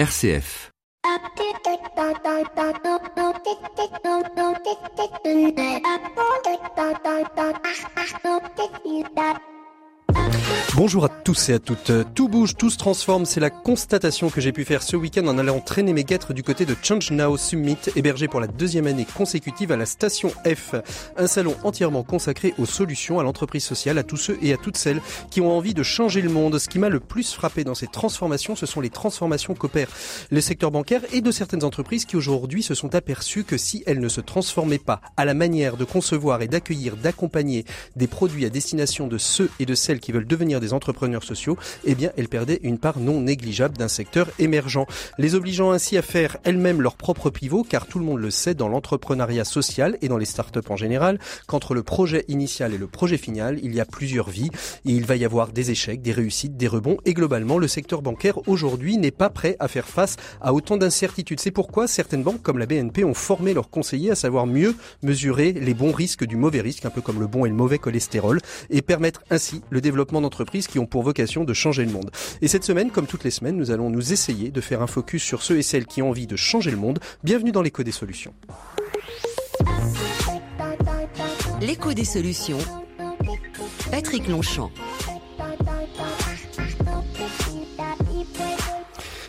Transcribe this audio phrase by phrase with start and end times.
[0.00, 0.70] RCF.
[10.76, 11.92] Bonjour à tous et à toutes.
[12.14, 13.26] Tout bouge, tout se transforme.
[13.26, 16.42] C'est la constatation que j'ai pu faire ce week-end en allant traîner mes guêtres du
[16.42, 20.74] côté de Change Now Summit, hébergé pour la deuxième année consécutive à la station F.
[21.16, 24.76] Un salon entièrement consacré aux solutions, à l'entreprise sociale, à tous ceux et à toutes
[24.76, 26.58] celles qui ont envie de changer le monde.
[26.58, 29.88] Ce qui m'a le plus frappé dans ces transformations, ce sont les transformations qu'opère
[30.30, 34.00] le secteur bancaire et de certaines entreprises qui aujourd'hui se sont aperçues que si elles
[34.00, 37.64] ne se transformaient pas à la manière de concevoir et d'accueillir, d'accompagner
[37.96, 41.56] des produits à destination de ceux et de celles qui veulent devenir des entrepreneurs sociaux,
[41.84, 44.86] eh bien, elles perdaient une part non négligeable d'un secteur émergent,
[45.18, 48.54] les obligeant ainsi à faire elles-mêmes leur propre pivot, car tout le monde le sait
[48.54, 52.86] dans l'entrepreneuriat social et dans les startups en général, qu'entre le projet initial et le
[52.86, 54.50] projet final, il y a plusieurs vies.
[54.86, 56.96] Et il va y avoir des échecs, des réussites, des rebonds.
[57.04, 61.40] Et globalement, le secteur bancaire aujourd'hui n'est pas prêt à faire face à autant d'incertitudes.
[61.40, 65.52] C'est pourquoi certaines banques comme la BNP ont formé leurs conseillers à savoir mieux mesurer
[65.52, 68.40] les bons risques du mauvais risque, un peu comme le bon et le mauvais cholestérol,
[68.70, 70.20] et permettre ainsi le développement
[70.68, 72.10] qui ont pour vocation de changer le monde.
[72.40, 75.22] Et cette semaine, comme toutes les semaines, nous allons nous essayer de faire un focus
[75.22, 76.98] sur ceux et celles qui ont envie de changer le monde.
[77.22, 78.34] Bienvenue dans l'écho des solutions.
[81.60, 82.58] L'écho des solutions.
[83.90, 84.70] Patrick Longchamp.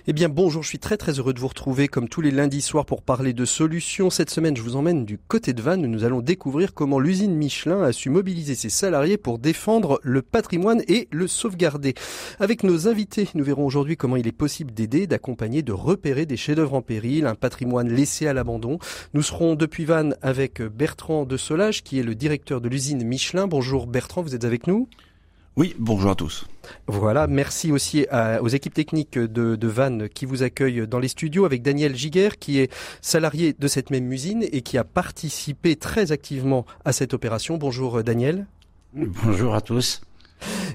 [0.08, 2.64] Eh bien bonjour, je suis très très heureux de vous retrouver comme tous les lundis
[2.64, 4.10] soirs pour parler de solutions.
[4.10, 7.36] Cette semaine, je vous emmène du côté de Vannes où nous allons découvrir comment l'usine
[7.36, 11.94] Michelin a su mobiliser ses salariés pour défendre le patrimoine et le sauvegarder.
[12.40, 16.36] Avec nos invités, nous verrons aujourd'hui comment il est possible d'aider, d'accompagner, de repérer des
[16.36, 18.80] chefs-d'œuvre en péril, un patrimoine laissé à l'abandon.
[19.14, 23.46] Nous serons depuis Vannes avec Bertrand de Solage qui est le directeur de l'usine Michelin.
[23.46, 24.88] Bonjour Bertrand, vous êtes avec nous?
[25.58, 26.46] Oui, bonjour à tous.
[26.88, 28.06] Voilà, merci aussi
[28.42, 32.30] aux équipes techniques de, de Vannes qui vous accueillent dans les studios avec Daniel Giguer
[32.40, 32.72] qui est
[33.02, 37.58] salarié de cette même usine et qui a participé très activement à cette opération.
[37.58, 38.46] Bonjour Daniel.
[38.94, 40.02] Bonjour à tous.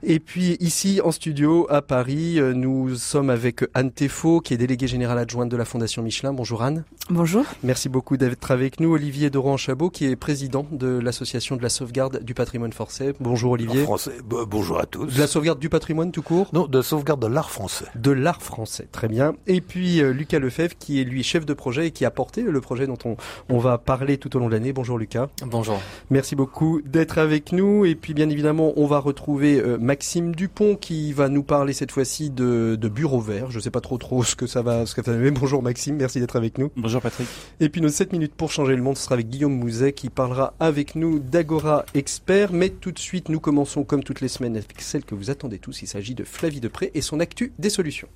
[0.02, 4.56] Et puis ici en studio à Paris, euh, nous sommes avec Anne Tefo, qui est
[4.56, 6.32] déléguée générale adjointe de la Fondation Michelin.
[6.32, 6.84] Bonjour Anne.
[7.10, 7.44] Bonjour.
[7.62, 8.92] Merci beaucoup d'être avec nous.
[8.92, 13.14] Olivier Doran-Chabot, qui est président de l'association de la sauvegarde du patrimoine français.
[13.20, 13.82] Bonjour Olivier.
[13.82, 14.12] français.
[14.24, 15.06] bonjour à tous.
[15.06, 16.48] De la sauvegarde du patrimoine tout court?
[16.52, 17.86] Non, de la sauvegarde de l'art français.
[17.94, 19.34] De l'art français, très bien.
[19.46, 22.42] Et puis euh, Lucas Lefebvre, qui est lui chef de projet et qui a porté
[22.42, 23.16] le projet dont on,
[23.48, 24.72] on va parler tout au long de l'année.
[24.72, 25.28] Bonjour Lucas.
[25.44, 25.80] Bonjour.
[26.10, 27.84] Merci beaucoup d'être avec nous.
[27.84, 31.92] Et puis bien évidemment, on va retrouver euh, Maxime Dupont qui va nous parler cette
[31.92, 33.50] fois-ci de, de bureau vert.
[33.50, 35.18] Je sais pas trop trop ce que ça va, ce que ça va.
[35.18, 36.70] Mais bonjour Maxime, merci d'être avec nous.
[36.76, 37.28] Bonjour Patrick.
[37.60, 40.10] Et puis nos 7 minutes pour changer le monde, ce sera avec Guillaume Mouzet qui
[40.10, 42.52] parlera avec nous d'Agora Expert.
[42.52, 45.58] Mais tout de suite, nous commençons comme toutes les semaines avec celle que vous attendez
[45.58, 45.82] tous.
[45.82, 48.08] Il s'agit de Flavie Depré et son actu des solutions.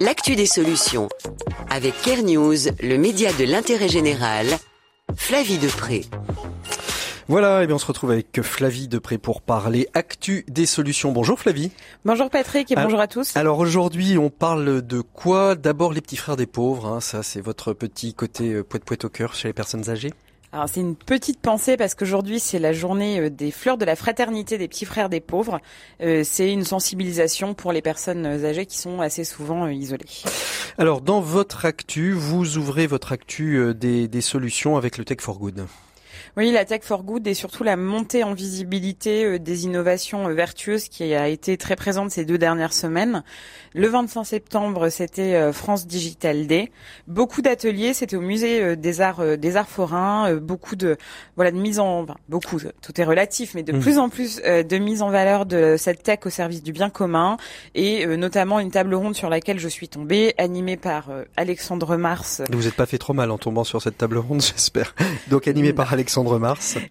[0.00, 1.08] L'actu des solutions
[1.70, 4.46] avec Care News, le média de l'intérêt général.
[5.14, 6.04] Flavie Depré.
[7.28, 11.10] Voilà, et eh bien on se retrouve avec Flavie Depré pour parler actu des solutions.
[11.10, 11.72] Bonjour Flavie.
[12.04, 13.36] Bonjour Patrick et bonjour à tous.
[13.36, 15.56] Alors aujourd'hui, on parle de quoi?
[15.56, 19.04] D'abord les petits frères des pauvres, hein, ça c'est votre petit côté euh, poète poète
[19.06, 20.12] au cœur chez les personnes âgées.
[20.52, 23.96] Alors c'est une petite pensée parce qu'aujourd'hui c'est la journée euh, des fleurs de la
[23.96, 25.58] fraternité des petits frères des pauvres.
[26.02, 30.22] Euh, c'est une sensibilisation pour les personnes âgées qui sont assez souvent isolées.
[30.78, 35.40] Alors dans votre actu, vous ouvrez votre actu des, des solutions avec le Tech for
[35.40, 35.66] Good.
[36.38, 40.34] Oui, la Tech for Good et surtout la montée en visibilité euh, des innovations euh,
[40.34, 43.24] vertueuses qui a été très présente ces deux dernières semaines.
[43.72, 46.70] Le 25 septembre, c'était euh, France Digital Day.
[47.06, 50.98] Beaucoup d'ateliers, c'était au musée des arts des arts forains, beaucoup de
[51.36, 53.80] voilà de mise en beaucoup, tout est relatif, mais de mmh.
[53.80, 57.38] plus en plus de mise en valeur de cette tech au service du bien commun
[57.74, 62.42] et notamment une table ronde sur laquelle je suis tombée, animée par Alexandre Mars.
[62.50, 64.94] Vous n'êtes pas fait trop mal en tombant sur cette table ronde, j'espère.
[65.28, 66.25] Donc animée par Alexandre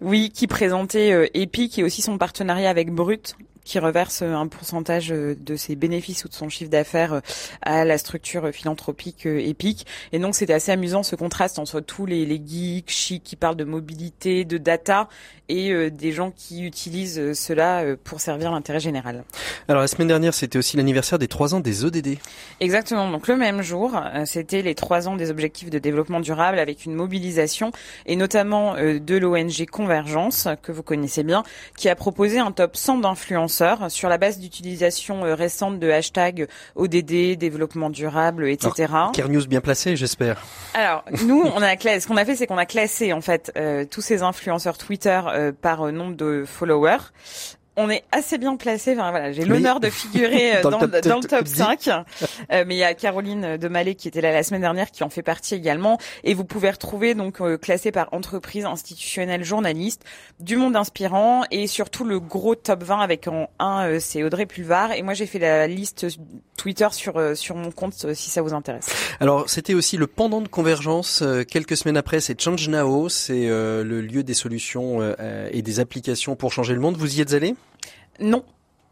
[0.00, 3.36] Oui, qui présentait euh, Epic et aussi son partenariat avec Brut
[3.66, 7.20] qui reverse un pourcentage euh, de ses bénéfices ou de son chiffre d'affaires euh,
[7.62, 9.86] à la structure philanthropique Epic.
[10.12, 13.56] Et donc c'était assez amusant ce contraste entre tous les, les geeks chics qui parlent
[13.56, 15.08] de mobilité, de data
[15.48, 19.24] et euh, des gens qui utilisent euh, cela euh, pour servir l'intérêt général.
[19.68, 22.18] Alors la semaine dernière, c'était aussi l'anniversaire des trois ans des ODD.
[22.60, 23.10] Exactement.
[23.10, 26.94] Donc le même jour, c'était les trois ans des objectifs de développement durable avec une
[26.94, 27.72] mobilisation
[28.06, 31.42] et notamment de l'ONG Convergence que vous connaissez bien,
[31.76, 32.98] qui a proposé un top 100
[33.88, 38.92] sur la base d'utilisation récente de hashtags ODD, développement durable, etc.
[39.12, 40.42] Care News bien placé, j'espère.
[40.74, 42.00] Alors nous, on a classé.
[42.00, 43.52] Ce qu'on a fait, c'est qu'on a classé en fait
[43.90, 47.12] tous ces influenceurs Twitter euh, par nombre de followers
[47.76, 48.92] on est assez bien placé.
[48.92, 51.88] Enfin, voilà, j'ai l'honneur de figurer euh, dans, le top, dans, le top 5.
[51.88, 55.10] Euh, mais il y a Caroline Demalé qui était là la semaine dernière qui en
[55.10, 55.98] fait partie également.
[56.24, 60.04] Et vous pouvez retrouver donc euh, classé par entreprise, institutionnelle, journaliste,
[60.40, 64.92] du monde inspirant et surtout le gros top 20 avec en 1 c'est Audrey Pulvar.
[64.92, 66.06] Et moi j'ai fait la liste
[66.56, 68.88] Twitter sur sur mon compte si ça vous intéresse.
[69.20, 72.20] Alors c'était aussi le pendant de convergence quelques semaines après.
[72.20, 75.00] C'est Change Now, c'est le lieu des solutions
[75.50, 76.96] et des applications pour changer le monde.
[76.96, 77.54] Vous y êtes allé?
[78.20, 78.44] Non,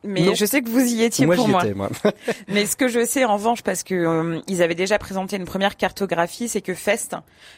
[0.05, 1.65] mais je sais que vous y étiez moi, pour moi.
[1.75, 1.91] moi.
[2.49, 5.45] mais ce que je sais en revanche, parce que euh, ils avaient déjà présenté une
[5.45, 7.17] première cartographie, c'est que FEST,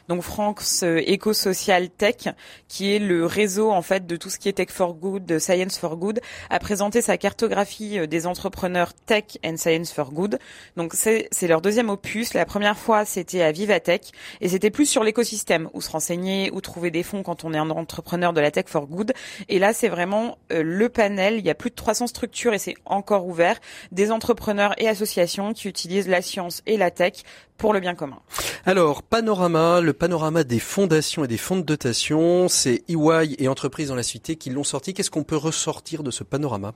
[0.08, 2.28] donc France euh, Eco Social Tech,
[2.69, 5.78] qui est le réseau en fait de tout ce qui est Tech for Good, Science
[5.78, 6.20] for Good,
[6.50, 10.38] a présenté sa cartographie euh, des entrepreneurs Tech and Science for Good.
[10.76, 12.34] Donc c'est leur deuxième opus.
[12.34, 16.60] La première fois c'était à Vivatech et c'était plus sur l'écosystème où se renseigner, où
[16.60, 19.12] trouver des fonds quand on est un entrepreneur de la Tech for Good.
[19.49, 21.38] Et là c'est vraiment le panel.
[21.38, 23.59] Il y a plus de 300 structures et c'est encore ouvert,
[23.93, 27.23] des entrepreneurs et associations qui utilisent la science et la tech
[27.56, 28.21] pour le bien commun.
[28.67, 33.88] Alors, panorama, le panorama des fondations et des fonds de dotation, c'est EY et Entreprises
[33.88, 34.93] dans la Cité qui l'ont sorti.
[34.93, 36.75] Qu'est-ce qu'on peut ressortir de ce panorama?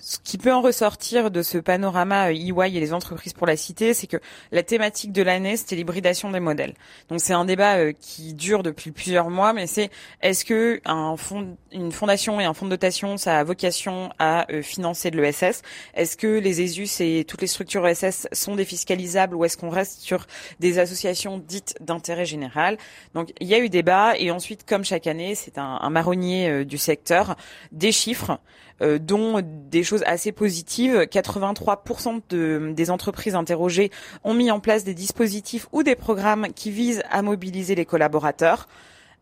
[0.00, 3.56] Ce qui peut en ressortir de ce panorama EY euh, et les entreprises pour la
[3.56, 4.18] cité, c'est que
[4.52, 6.74] la thématique de l'année, c'était l'hybridation des modèles.
[7.08, 9.90] Donc c'est un débat euh, qui dure depuis plusieurs mois, mais c'est
[10.22, 14.50] est-ce que un fond, une fondation et un fonds de dotation, ça a vocation à
[14.52, 15.62] euh, financer de l'ESS
[15.94, 20.00] Est-ce que les ESUS et toutes les structures ESS sont défiscalisables ou est-ce qu'on reste
[20.00, 20.26] sur
[20.60, 22.78] des associations dites d'intérêt général?
[23.14, 26.64] Donc il y a eu débat et ensuite, comme chaque année, c'est un, un marronnier
[26.64, 27.36] du secteur,
[27.72, 28.38] des chiffres.
[28.80, 30.94] Euh, dont des choses assez positives.
[31.00, 33.90] 83% de, des entreprises interrogées
[34.22, 38.68] ont mis en place des dispositifs ou des programmes qui visent à mobiliser les collaborateurs.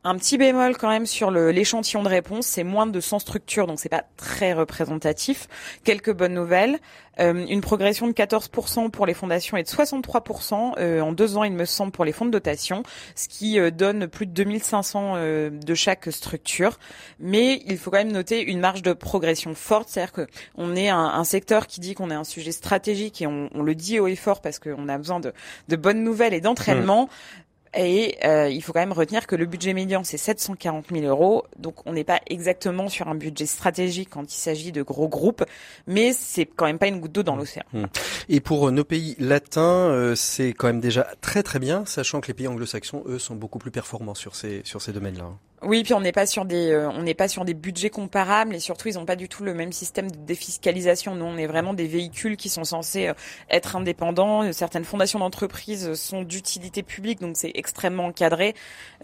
[0.07, 3.81] Un petit bémol quand même sur l'échantillon de réponse, c'est moins de 100 structures, donc
[3.81, 5.49] c'est pas très représentatif.
[5.83, 6.79] Quelques bonnes nouvelles,
[7.19, 11.43] euh, une progression de 14% pour les fondations et de 63% euh, en deux ans,
[11.43, 12.85] il me semble, pour les fonds de dotation,
[13.17, 15.17] ce qui euh, donne plus de 2500
[15.51, 16.79] de chaque structure.
[17.19, 20.89] Mais il faut quand même noter une marge de progression forte, c'est-à-dire que on est
[20.89, 24.15] un, secteur qui dit qu'on est un sujet stratégique et on, le dit haut et
[24.15, 27.07] fort parce qu'on a besoin de, bonnes nouvelles et d'entraînement.
[27.07, 27.46] Mmh.
[27.77, 31.45] Et euh, il faut quand même retenir que le budget médian, c'est 740 000 euros.
[31.59, 35.45] Donc on n'est pas exactement sur un budget stratégique quand il s'agit de gros groupes,
[35.87, 37.39] mais c'est quand même pas une goutte d'eau dans mmh.
[37.39, 37.65] l'océan.
[37.73, 37.85] Mmh.
[38.31, 42.29] Et pour nos pays latins, euh, c'est quand même déjà très très bien, sachant que
[42.29, 45.31] les pays anglo-saxons, eux, sont beaucoup plus performants sur ces, sur ces domaines-là.
[45.63, 48.55] Oui, puis on n'est pas sur des euh, on n'est pas sur des budgets comparables
[48.55, 51.15] et surtout ils n'ont pas du tout le même système de défiscalisation.
[51.15, 53.15] Nous, on est vraiment des véhicules qui sont censés euh,
[53.51, 54.53] être indépendants.
[54.53, 58.55] Certaines fondations d'entreprises sont d'utilité publique, donc c'est extrêmement encadré.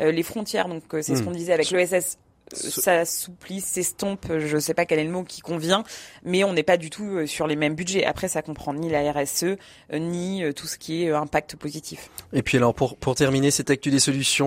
[0.00, 1.24] Euh, les frontières, donc c'est ce mmh.
[1.24, 2.18] qu'on disait avec l'ESS,
[2.54, 5.84] ça s'ouplie, s'estompe, je sais pas quel est le mot qui convient,
[6.24, 8.04] mais on n'est pas du tout euh, sur les mêmes budgets.
[8.04, 9.56] Après, ça comprend ni la RSE, euh,
[9.98, 12.10] ni euh, tout ce qui est impact positif.
[12.32, 14.42] Et puis alors, pour, pour terminer cette actu des solutions,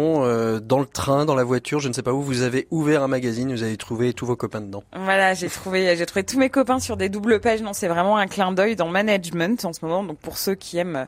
[0.60, 3.07] dans le train, dans la voiture, je ne sais pas où, vous avez ouvert un
[3.07, 4.84] magazine, vous avez trouvé tous vos copains dedans.
[4.94, 7.62] Voilà, j'ai trouvé, j'ai trouvé tous mes copains sur des doubles pages.
[7.62, 10.04] Non, c'est vraiment un clin d'œil dans management en ce moment.
[10.04, 11.06] Donc pour ceux qui aiment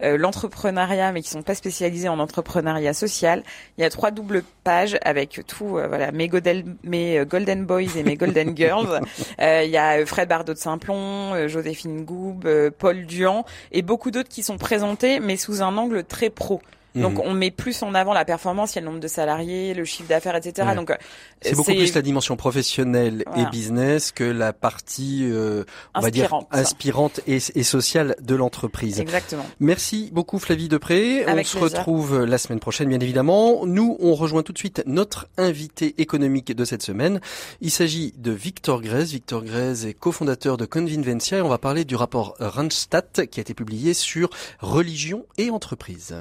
[0.00, 3.42] l'entrepreneuriat, mais qui sont pas spécialisés en entrepreneuriat social,
[3.78, 8.02] il y a trois doubles pages avec tout, voilà, mes mes euh, Golden Boys et
[8.02, 9.00] mes Golden Girls.
[9.40, 12.44] Euh, il y a euh, Fred Bardot de Saint-Plon, Joséphine Goub,
[12.78, 16.60] Paul Duan et beaucoup d'autres qui sont présentés, mais sous un angle très pro.
[16.94, 17.22] Donc mhm.
[17.24, 19.84] on met plus en avant la performance, il y a le nombre de salariés, le
[19.84, 20.68] chiffre d'affaires, etc.
[20.74, 20.96] Donc
[21.40, 26.32] c'est beaucoup plus la dimension professionnelle et business que la partie, euh, on va dire,
[26.50, 29.00] inspirante et, et sociale de l'entreprise.
[29.00, 29.46] Exactement.
[29.60, 31.24] Merci beaucoup Flavie Depré.
[31.26, 33.66] on se retrouve la semaine prochaine, bien évidemment.
[33.66, 37.20] Nous, on rejoint tout de suite notre invité économique de cette semaine.
[37.60, 39.04] Il s'agit de Victor Grez.
[39.04, 43.42] Victor Grez est cofondateur de Convinvencia et on va parler du rapport Randstad qui a
[43.42, 44.30] été publié sur
[44.60, 46.14] religion et entreprise.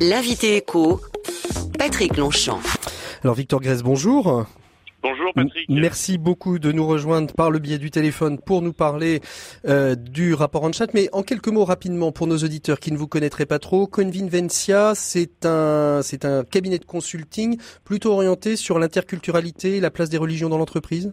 [0.00, 1.00] L'invité écho,
[1.78, 2.60] Patrick Longchamp.
[3.24, 4.46] Alors Victor Grèce, bonjour.
[5.02, 5.68] Bonjour Patrick.
[5.68, 9.20] Merci beaucoup de nous rejoindre par le biais du téléphone pour nous parler
[9.66, 10.92] euh, du rapport en chat.
[10.94, 14.94] Mais en quelques mots rapidement pour nos auditeurs qui ne vous connaîtraient pas trop, Convinvencia,
[14.94, 20.18] c'est un c'est un cabinet de consulting plutôt orienté sur l'interculturalité et la place des
[20.18, 21.12] religions dans l'entreprise?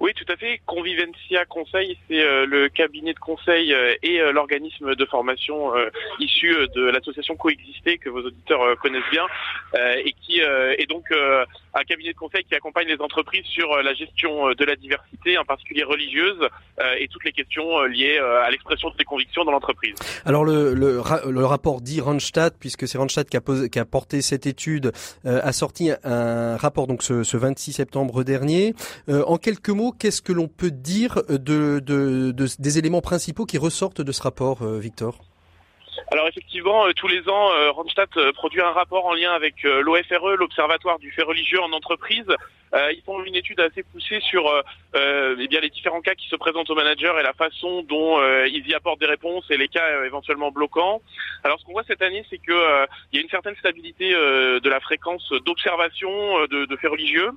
[0.00, 0.60] Oui, tout à fait.
[0.64, 5.72] Convivencia Conseil, c'est euh, le cabinet de conseil euh, et euh, l'organisme de formation
[6.20, 9.26] issu de l'association Coexister que vos auditeurs connaissent bien
[9.74, 14.52] et qui est donc un cabinet de conseil qui accompagne les entreprises sur la gestion
[14.52, 16.38] de la diversité, en particulier religieuse,
[16.98, 19.94] et toutes les questions liées à l'expression de ses convictions dans l'entreprise.
[20.24, 21.00] Alors le, le,
[21.30, 24.92] le, rapport dit Randstad, puisque c'est Randstad qui a, qui a porté cette étude,
[25.24, 28.74] a sorti un rapport donc ce, ce 26 septembre dernier.
[29.08, 31.80] en quelques mots, qu'est-ce que l'on peut dire de,
[32.58, 35.18] des éléments principaux qui ressortent de ce rapport, euh, Victor?
[36.10, 40.36] Alors effectivement, euh, tous les ans, euh, Randstad produit un rapport en lien avec l'OFRE,
[40.36, 42.26] l'Observatoire du fait religieux en entreprise,
[42.74, 44.62] euh, ils font une étude assez poussée sur euh,
[44.94, 48.18] euh, eh bien les différents cas qui se présentent aux managers et la façon dont
[48.46, 51.00] ils y apportent des réponses et les cas éventuellement bloquants.
[51.44, 54.68] Alors ce qu'on voit cette année, c'est que il y a une certaine stabilité de
[54.68, 56.10] la fréquence d'observation
[56.46, 57.30] de, de, faits religieux,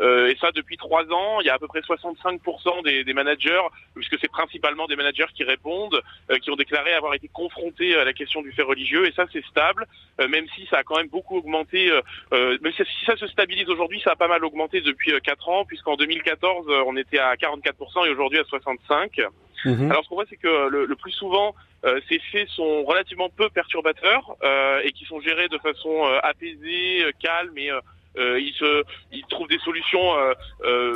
[0.00, 1.40] et ça depuis trois ans.
[1.40, 3.62] Il y a à peu près 65% des, des managers,
[3.94, 6.00] puisque c'est principalement des managers qui répondent,
[6.42, 9.44] qui ont déclaré avoir été confrontés à la question du fait religieux, et ça c'est
[9.46, 9.86] stable,
[10.28, 11.90] même si ça a quand même beaucoup augmenté.
[12.32, 15.64] même si ça se stabilise aujourd'hui, ça a pas mal augmenté depuis 4 euh, ans,
[15.64, 19.28] puisqu'en 2014, euh, on était à 44% et aujourd'hui à 65%.
[19.64, 19.90] Mhm.
[19.90, 21.54] Alors ce qu'on voit, c'est que le, plus souvent,
[21.84, 24.36] euh, ces faits sont relativement peu perturbateurs
[24.84, 27.70] et qui sont gérés de façon apaisée, calme et
[28.16, 30.14] ils, se, ils trouvent des solutions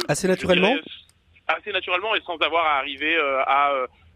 [0.09, 0.77] assez naturellement.
[1.49, 3.73] assez naturellement et sans avoir à arriver à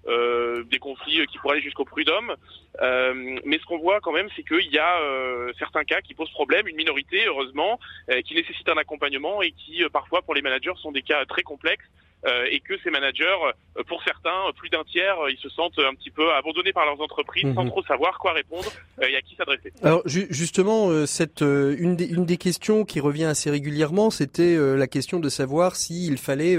[0.09, 2.35] euh, des conflits qui pourraient aller jusqu'au prud'homme.
[2.83, 6.15] Euh, mais ce qu'on voit quand même, c'est qu'il y a euh, certains cas qui
[6.15, 7.79] posent problème, une minorité, heureusement,
[8.25, 11.87] qui nécessitent un accompagnement et qui, parfois, pour les managers, sont des cas très complexes
[11.87, 12.06] euh,
[12.51, 13.37] et que ces managers,
[13.79, 16.85] euh, pour certains, plus d'un tiers, euh, ils se sentent un petit peu abandonnés par
[16.85, 17.71] leurs entreprises sans mhm.
[17.71, 18.71] trop savoir quoi répondre
[19.01, 19.73] et à qui s'adresser.
[19.83, 25.21] Alors justement, cette une des, une des questions qui revient assez régulièrement, c'était la question
[25.21, 26.57] de savoir s'il fallait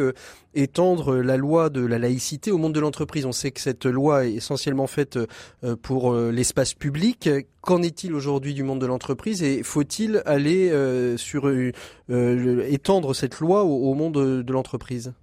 [0.53, 3.25] étendre la loi de la laïcité au monde de l'entreprise.
[3.25, 5.19] On sait que cette loi est essentiellement faite
[5.81, 7.29] pour l'espace public.
[7.61, 10.71] Qu'en est-il aujourd'hui du monde de l'entreprise et faut-il aller
[11.17, 11.51] sur
[12.09, 15.13] étendre cette loi au monde de l'entreprise?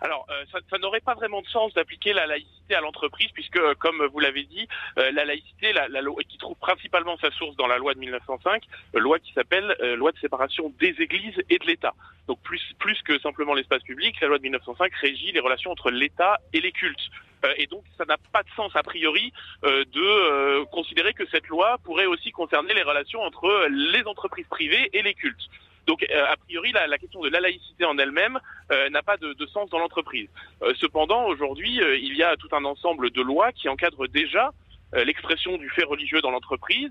[0.00, 3.74] Alors, euh, ça, n'aurait pas vraiment de sens d'appliquer la laïcité à l'entreprise, puisque, euh,
[3.78, 4.66] comme vous l'avez dit,
[4.98, 8.64] euh, la laïcité, la, la, qui trouve principalement sa source dans la loi de 1905,
[8.94, 11.94] loi qui s'appelle loi de séparation des églises et de l'État.
[12.26, 15.90] Donc, plus, plus que simplement l'espace public, la loi de 1905 régit les relations entre
[15.90, 17.10] l'État et les cultes.
[17.56, 22.06] et donc, ça n'a pas de sens a priori de considérer que cette loi pourrait
[22.06, 25.48] aussi concerner les relations entre les entreprises privées et les cultes.
[25.86, 28.38] Donc, euh, a priori, la, question de la laïcité en elle-même
[28.70, 30.28] euh, n'a pas de, sens dans l'entreprise.
[30.62, 34.50] Euh, cependant, aujourd'hui, il y a tout un ensemble de lois qui encadrent déjà
[34.92, 36.90] l'expression du fait religieux dans l'entreprise,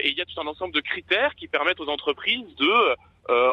[0.00, 2.96] et il y a tout un ensemble de critères qui permettent aux entreprises de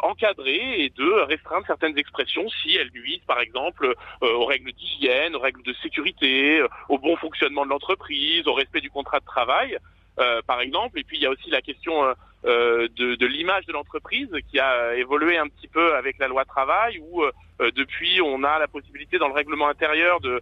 [0.03, 5.39] encadrer et de restreindre certaines expressions si elles nuisent, par exemple, aux règles d'hygiène, aux
[5.39, 9.75] règles de sécurité, au bon fonctionnement de l'entreprise, au respect du contrat de travail.
[10.45, 10.99] Par exemple.
[10.99, 14.95] Et puis il y a aussi la question de, de l'image de l'entreprise qui a
[14.95, 17.23] évolué un petit peu avec la loi travail, où
[17.59, 20.41] depuis on a la possibilité dans le règlement intérieur de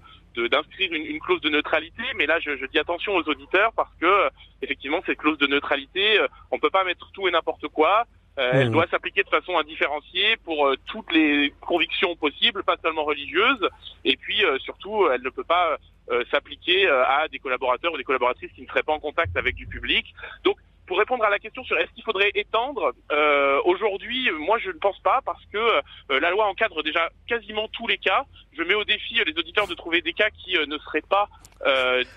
[0.52, 3.90] d'inscrire une, une, clause de neutralité, mais là je, je, dis attention aux auditeurs parce
[4.00, 4.30] que
[4.62, 6.20] effectivement cette clause de neutralité,
[6.52, 8.06] on peut pas mettre tout et n'importe quoi.
[8.36, 8.72] Elle mmh.
[8.72, 13.68] doit s'appliquer de façon indifférenciée pour toutes les convictions possibles, pas seulement religieuses.
[14.06, 18.06] Et puis surtout, elle ne peut pas euh, s'appliquer euh, à des collaborateurs ou des
[18.06, 20.16] collaboratrices qui ne seraient pas en contact avec du public.
[20.46, 20.56] Donc
[20.88, 24.80] pour répondre à la question sur est-ce qu'il faudrait étendre, euh, aujourd'hui, moi je ne
[24.80, 28.26] pense pas parce que euh, la loi encadre déjà quasiment tous les cas.
[28.58, 31.28] Je mets au défi les auditeurs de trouver des cas qui ne seraient pas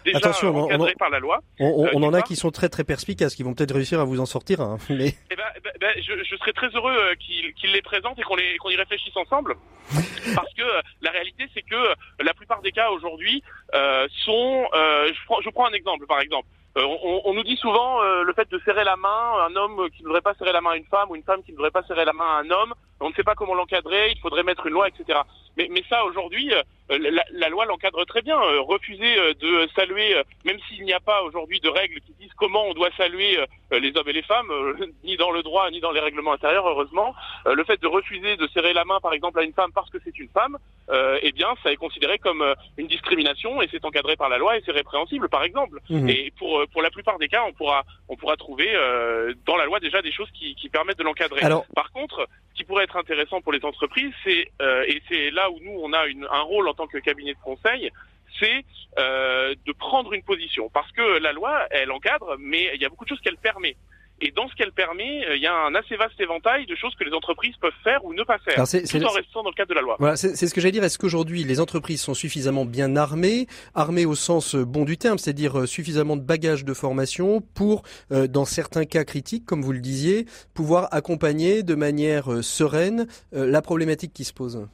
[0.05, 1.41] déjà Attention, encadrés par la loi.
[1.59, 4.21] On, on en a qui sont très très perspicaces, qui vont peut-être réussir à vous
[4.21, 4.61] en sortir.
[4.61, 5.15] Hein, mais...
[5.31, 8.37] Eh ben, eh ben, ben, je, je, serais très heureux qu'ils les présentent et qu'on
[8.61, 9.57] qu'on y réfléchisse ensemble.
[10.37, 10.63] parce que
[11.03, 13.43] la réalité, c'est que la plupart des cas aujourd'hui
[14.25, 14.69] sont...
[14.73, 16.47] je, prends, je prends un exemple, par exemple.
[16.77, 16.87] Euh,
[17.25, 20.09] on, nous dit souvent euh, le fait de serrer la main, un homme qui ne
[20.09, 21.83] devrait pas serrer la main à une femme ou une femme qui ne devrait pas
[21.83, 24.67] serrer la main à un homme, on ne sait pas comment l'encadrer, il faudrait mettre
[24.67, 25.19] une loi, etc.
[25.61, 28.39] Mais, mais ça, aujourd'hui, euh, la, la, loi l'encadre très bien.
[28.61, 32.75] refuser de saluer, même s'il n'y a pas aujourd'hui de règles qui disent comment on
[32.75, 33.39] doit saluer
[33.71, 34.51] les hommes et les femmes,
[35.05, 37.15] ni dans le droit, ni dans les règlements intérieurs, heureusement,
[37.47, 39.99] le fait de refuser de serrer la main, par exemple, à une femme parce que
[40.05, 40.57] c'est une femme,
[41.23, 42.43] eh bien, ça est considéré comme
[42.77, 45.79] une discrimination et c'est encadré par la loi et c'est répréhensible, par exemple.
[45.89, 46.09] Mmh.
[46.09, 49.57] Et pour euh, pour la plupart des cas, on pourra on pourra trouver euh, dans
[49.57, 51.41] la loi déjà des choses qui, qui permettent de l'encadrer.
[51.75, 55.50] Par contre, ce qui pourrait être intéressant pour les entreprises, c'est euh, et c'est là
[55.51, 57.91] où nous on a une, un rôle en tant que cabinet de conseil,
[58.39, 58.65] c'est
[58.97, 63.05] de prendre une position parce que la loi elle encadre, mais il y a beaucoup
[63.05, 63.77] de choses qu'elle permet.
[64.23, 67.05] Et dans ce qu'elle permet, il y a un assez vaste éventail de choses que
[67.05, 69.75] les entreprises peuvent faire ou ne pas faire, tout en restant dans le cadre de
[69.75, 69.97] la loi.
[69.99, 70.85] Voilà, c'est ce que j'allais dire.
[70.85, 75.17] Est-ce qu'aujourd'hui les entreprises sont suffisamment bien armées, armées au sens euh, bon du terme,
[75.17, 79.73] c'est-à-dire euh, suffisamment de bagages de formation pour, euh, dans certains cas critiques, comme vous
[79.73, 84.69] le disiez, pouvoir accompagner de manière euh, sereine euh, la problématique qui se pose?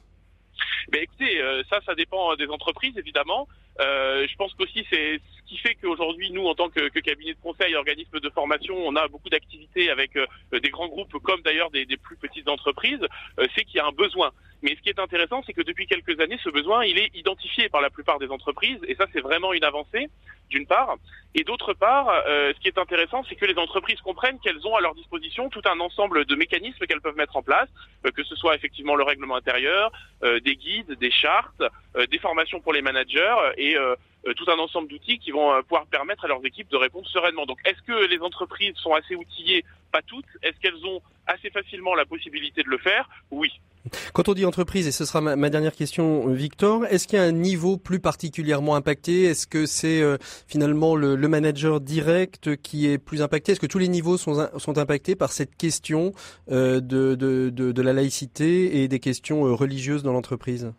[0.89, 3.47] Ben écoutez, euh, ça, ça dépend des entreprises évidemment.
[3.79, 7.33] Euh, je pense qu'aussi c'est ce qui fait qu'aujourd'hui nous, en tant que, que cabinet
[7.33, 10.25] de conseil, organisme de formation, on a beaucoup d'activités avec euh,
[10.59, 13.05] des grands groupes comme d'ailleurs des, des plus petites entreprises.
[13.39, 14.31] euh, c'est qu'il y a un besoin.
[14.63, 17.69] Mais ce qui est intéressant, c'est que depuis quelques années, ce besoin, il est identifié
[17.69, 20.09] par la plupart des entreprises, et ça, c'est vraiment une avancée,
[20.49, 20.95] d'une part.
[21.35, 24.75] Et d'autre part, euh, ce qui est intéressant, c'est que les entreprises comprennent qu'elles ont
[24.75, 27.69] à leur disposition tout un ensemble de mécanismes qu'elles peuvent mettre en place,
[28.05, 29.91] euh, que ce soit effectivement le règlement intérieur,
[30.23, 31.61] euh, des guides, des chartes,
[32.11, 33.35] des formations pour les managers
[33.75, 33.95] euh,
[34.27, 37.07] euh, tout un ensemble d'outils qui vont euh, pouvoir permettre à leurs équipes de répondre
[37.07, 37.45] sereinement.
[37.45, 39.63] Donc, est-ce que les entreprises sont assez outillées?
[39.91, 40.25] Pas toutes.
[40.43, 43.09] Est-ce qu'elles ont assez facilement la possibilité de le faire?
[43.31, 43.49] Oui.
[44.13, 47.25] Quand on dit entreprise, et ce sera ma, dernière question, Victor, est-ce qu'il y a
[47.25, 49.23] un niveau plus particulièrement impacté?
[49.23, 50.01] Est-ce que c'est
[50.45, 53.53] finalement le, manager direct qui est plus impacté?
[53.53, 56.11] Est-ce que tous les niveaux sont, sont impactés par cette question
[56.49, 60.73] de, la laïcité et des questions religieuses dans l'entreprise?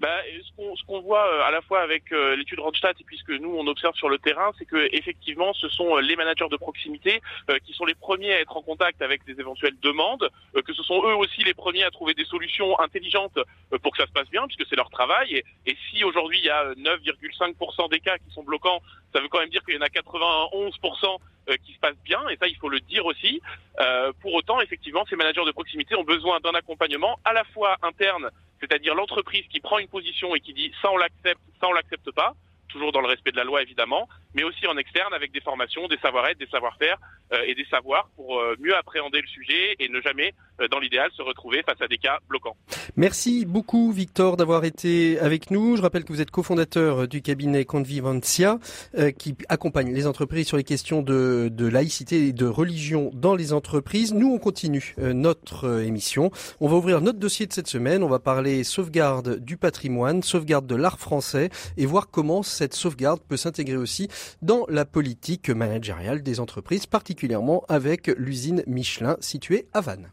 [0.00, 0.16] Bah,
[0.56, 3.36] ce qu'on voit euh, à la fois avec euh, l'étude Randstad et puis ce que
[3.36, 6.56] nous on observe sur le terrain, c'est que effectivement ce sont euh, les managers de
[6.56, 7.20] proximité
[7.64, 10.82] qui sont les premiers à être en contact avec des éventuelles demandes, euh, que ce
[10.82, 13.38] sont eux aussi les premiers à trouver des solutions intelligentes
[13.82, 15.42] pour que ça se passe bien, puisque c'est leur travail.
[15.66, 18.80] Et, si aujourd'hui il y a euh, 9,5% des cas qui sont bloquants,
[19.12, 22.20] ça veut quand même dire qu'il y en a 91% euh, qui se passent bien,
[22.28, 23.40] et ça il faut le dire aussi.
[23.80, 27.76] Euh, pour autant, effectivement, ces managers de proximité ont besoin d'un accompagnement à la fois
[27.82, 31.72] interne c'est-à-dire l'entreprise qui prend une position et qui dit ça on l'accepte, ça on
[31.72, 32.34] l'accepte pas,
[32.72, 35.88] toujours dans le respect de la loi évidemment, mais aussi en externe avec des formations,
[35.88, 36.98] des savoir-être, des savoir-faire
[37.32, 40.78] euh, et des savoirs pour euh, mieux appréhender le sujet et ne jamais, euh, dans
[40.78, 42.56] l'idéal, se retrouver face à des cas bloquants.
[42.96, 45.76] Merci beaucoup Victor d'avoir été avec nous.
[45.76, 48.58] Je rappelle que vous êtes cofondateur du cabinet Convivencia
[48.96, 53.34] euh, qui accompagne les entreprises sur les questions de, de laïcité et de religion dans
[53.34, 54.14] les entreprises.
[54.14, 56.30] Nous, on continue notre émission.
[56.60, 58.02] On va ouvrir notre dossier de cette semaine.
[58.02, 63.22] On va parler sauvegarde du patrimoine, sauvegarde de l'art français et voir comment cette sauvegarde
[63.26, 64.08] peut s'intégrer aussi
[64.42, 70.10] dans la politique managériale des entreprises, particulièrement avec l'usine Michelin située à Vannes.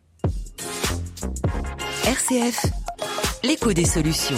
[2.05, 2.67] RCF,
[3.43, 4.37] l'écho des solutions.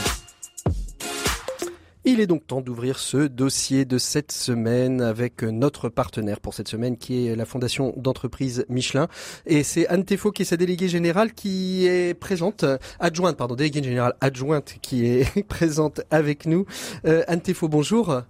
[2.11, 6.67] Il est donc temps d'ouvrir ce dossier de cette semaine avec notre partenaire pour cette
[6.67, 9.07] semaine qui est la Fondation d'entreprise Michelin.
[9.45, 12.65] Et c'est Anne Tefo qui est sa déléguée générale qui est présente,
[12.99, 16.65] adjointe, pardon, déléguée générale adjointe qui est présente avec nous.
[17.05, 18.23] Euh, Anne Tefo, bonjour.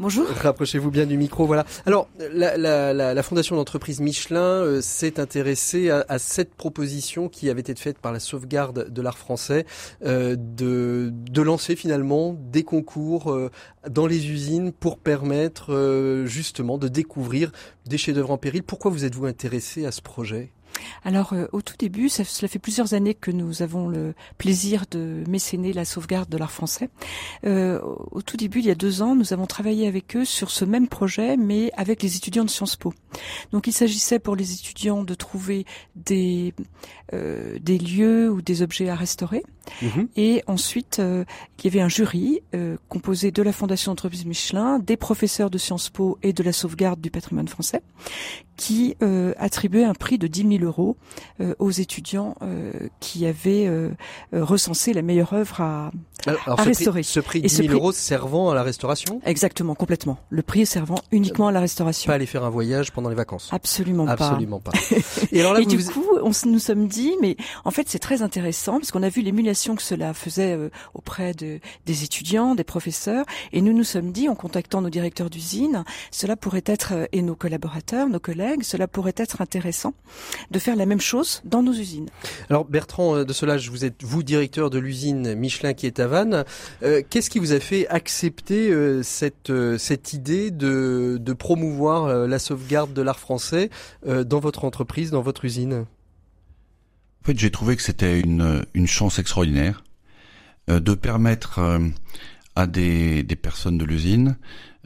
[0.00, 0.28] Bonjour.
[0.28, 1.66] Rapprochez-vous bien du micro, voilà.
[1.84, 7.98] Alors, la, fondation d'entreprise Michelin euh, s'est intéressée à, cette proposition qui avait été faite
[7.98, 9.66] par la sauvegarde de l'art français
[10.04, 13.50] euh, de, lancer finalement des concours euh,
[13.90, 17.50] dans les usines pour permettre justement de découvrir
[17.86, 18.62] des chefs-d'œuvre en péril.
[18.62, 20.52] Pourquoi vous êtes-vous intéressé à ce projet?
[21.04, 25.24] Alors euh, au tout début, cela fait plusieurs années que nous avons le plaisir de
[25.28, 26.90] mécéner la sauvegarde de l'art français.
[27.44, 30.50] Euh, au tout début, il y a deux ans, nous avons travaillé avec eux sur
[30.50, 32.92] ce même projet, mais avec les étudiants de Sciences Po.
[33.52, 35.64] Donc il s'agissait pour les étudiants de trouver
[35.96, 36.54] des
[37.14, 39.42] euh, des lieux ou des objets à restaurer.
[39.82, 40.02] Mmh.
[40.16, 41.24] Et ensuite, euh,
[41.58, 45.58] il y avait un jury euh, composé de la Fondation d'entreprise Michelin, des professeurs de
[45.58, 47.82] Sciences Po et de la sauvegarde du patrimoine français,
[48.58, 50.96] qui euh, attribuait un prix de 10 000 euros
[51.40, 53.90] euh, aux étudiants euh, qui avaient euh,
[54.32, 55.92] recensé la meilleure œuvre à,
[56.26, 57.00] alors, alors à ce restaurer.
[57.00, 59.20] Prix, ce prix de 10 000 euros servant à la restauration?
[59.24, 60.18] Exactement, complètement.
[60.30, 62.08] Le prix servant uniquement à la restauration.
[62.08, 64.12] Pas aller faire un voyage pendant les vacances Absolument pas.
[64.12, 64.72] Absolument pas.
[65.32, 67.98] Et, alors là, Et vous du coup, on nous sommes dit, mais en fait, c'est
[67.98, 72.54] très intéressant parce qu'on a vu l'émulation que cela faisait euh, auprès de, des étudiants,
[72.54, 76.92] des professeurs, et nous nous sommes dit, en contactant nos directeurs d'usine, cela pourrait être
[76.92, 79.94] euh, et nos collaborateurs, nos collègues, cela pourrait être intéressant
[80.50, 82.08] de faire la même chose dans nos usines.
[82.50, 86.06] Alors Bertrand euh, de Solage, vous êtes vous directeur de l'usine Michelin qui est à
[86.06, 86.44] Vannes.
[87.10, 93.02] Qu'est-ce qui vous a fait accepter cette cette idée de, de promouvoir la sauvegarde de
[93.02, 93.70] l'art français
[94.06, 95.86] dans votre entreprise, dans votre usine?
[97.28, 99.82] Fait, j'ai trouvé que c'était une chance extraordinaire
[100.70, 101.78] euh, de permettre euh,
[102.56, 104.36] à des personnes de l'usine,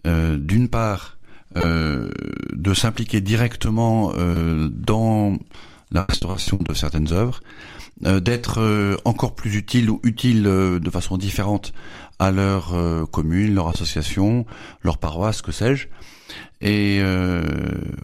[0.06, 1.18] euh, d'une part,
[1.54, 4.14] de s'impliquer directement
[4.70, 5.36] dans
[5.90, 7.42] la restauration de certaines œuvres,
[8.00, 11.74] d'être encore plus utile ou utile de façon différente
[12.18, 12.74] à leur
[13.10, 14.46] commune, leur association,
[14.82, 15.88] leur paroisse, que sais-je.
[16.60, 17.42] Et euh,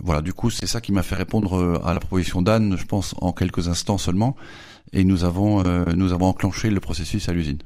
[0.02, 3.14] voilà, du coup, c'est ça qui m'a fait répondre à la proposition d'Anne, je pense,
[3.20, 4.36] en quelques instants seulement.
[4.92, 5.62] Et nous avons,
[5.94, 7.58] nous avons enclenché le processus à l'usine.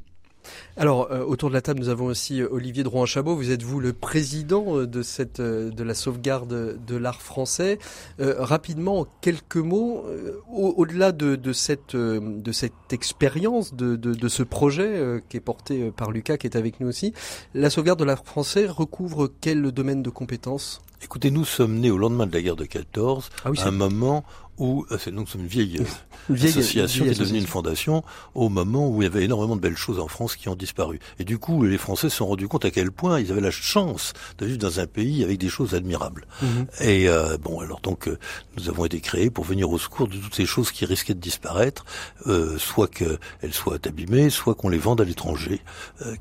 [0.77, 3.37] Alors, euh, autour de la table, nous avons aussi euh, Olivier Drouin-Chabot.
[3.37, 7.79] Vous êtes vous le président euh, de cette de la sauvegarde de l'art français.
[8.19, 10.05] rapidement, en quelques mots,
[10.51, 15.91] au-delà de, de, cette de cette expérience, de, de, de, ce projet qui est porté
[15.91, 17.13] par Lucas, qui est avec nous aussi,
[17.55, 20.81] la sauvegarde de l'art français recouvre quel domaine de compétences?
[21.03, 24.25] Écoutez, nous sommes nés au lendemain de la guerre de 14, ah à un moment
[24.62, 25.85] où euh, c'est donc une vieille, euh,
[26.35, 29.61] vieille association qui est devenue une fondation au moment où il y avait énormément de
[29.61, 31.01] belles choses en France qui ont disparu.
[31.18, 33.51] Et du coup, les Français se sont rendus compte à quel point ils avaient la
[33.51, 36.27] chance de vivre dans un pays avec des choses admirables.
[36.40, 36.66] Mhm.
[36.81, 38.09] Et euh, bon, alors donc
[38.57, 41.20] nous avons été créés pour venir au secours de toutes ces choses qui risquaient de
[41.20, 41.85] disparaître,
[42.29, 43.18] euh, soit qu'elles
[43.53, 45.61] soient abîmées, soit qu'on les vende à l'étranger,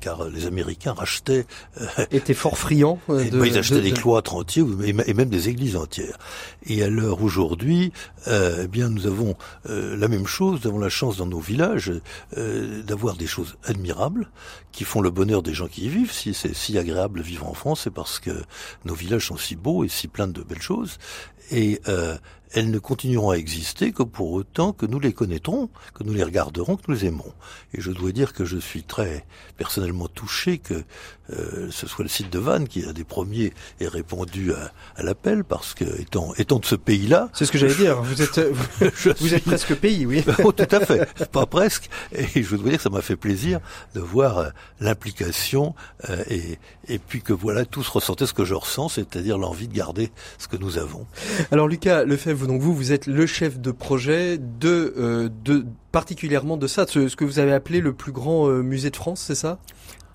[0.00, 1.46] car les Américains rachetaient.
[2.10, 2.98] étaient fort friands.
[3.08, 4.64] De, ils achetaient des cloîtres entiers
[5.06, 6.18] et même des églises entières.
[6.66, 7.92] Et à l'heure aujourd'hui,
[8.31, 9.36] euh, eh bien nous avons
[9.68, 11.92] euh, la même chose, nous avons la chance dans nos villages
[12.36, 14.28] euh, d'avoir des choses admirables
[14.72, 16.12] qui font le bonheur des gens qui y vivent.
[16.12, 18.42] Si c'est si agréable de vivre en France, c'est parce que
[18.84, 20.98] nos villages sont si beaux et si pleins de belles choses.
[21.50, 21.80] Et
[22.54, 26.22] elles ne continueront à exister que pour autant que nous les connaîtrons, que nous les
[26.22, 27.32] regarderons, que nous les aimerons.
[27.72, 29.24] Et je dois dire que je suis très
[29.56, 30.84] personnellement touché que
[31.30, 35.02] euh, ce soit le site de Vannes qui a des premiers ait répondu à, à
[35.02, 38.02] l'appel parce que étant étant de ce pays-là, c'est ce que j'allais dire.
[38.02, 38.38] Vous êtes
[39.20, 40.22] vous, êtes presque pays, oui.
[40.44, 41.88] oh, tout à fait, pas presque.
[42.12, 43.60] Et je dois dire que ça m'a fait plaisir
[43.94, 44.50] de voir euh,
[44.80, 45.74] l'implication
[46.08, 49.74] euh, et et puis que voilà tous ressentaient ce que je ressens, c'est-à-dire l'envie de
[49.74, 51.06] garder ce que nous avons.
[51.50, 56.66] Alors Lucas Lefebvre, donc vous vous êtes le chef de projet de de particulièrement de
[56.66, 59.58] ça, ce, ce que vous avez appelé le plus grand musée de France, c'est ça?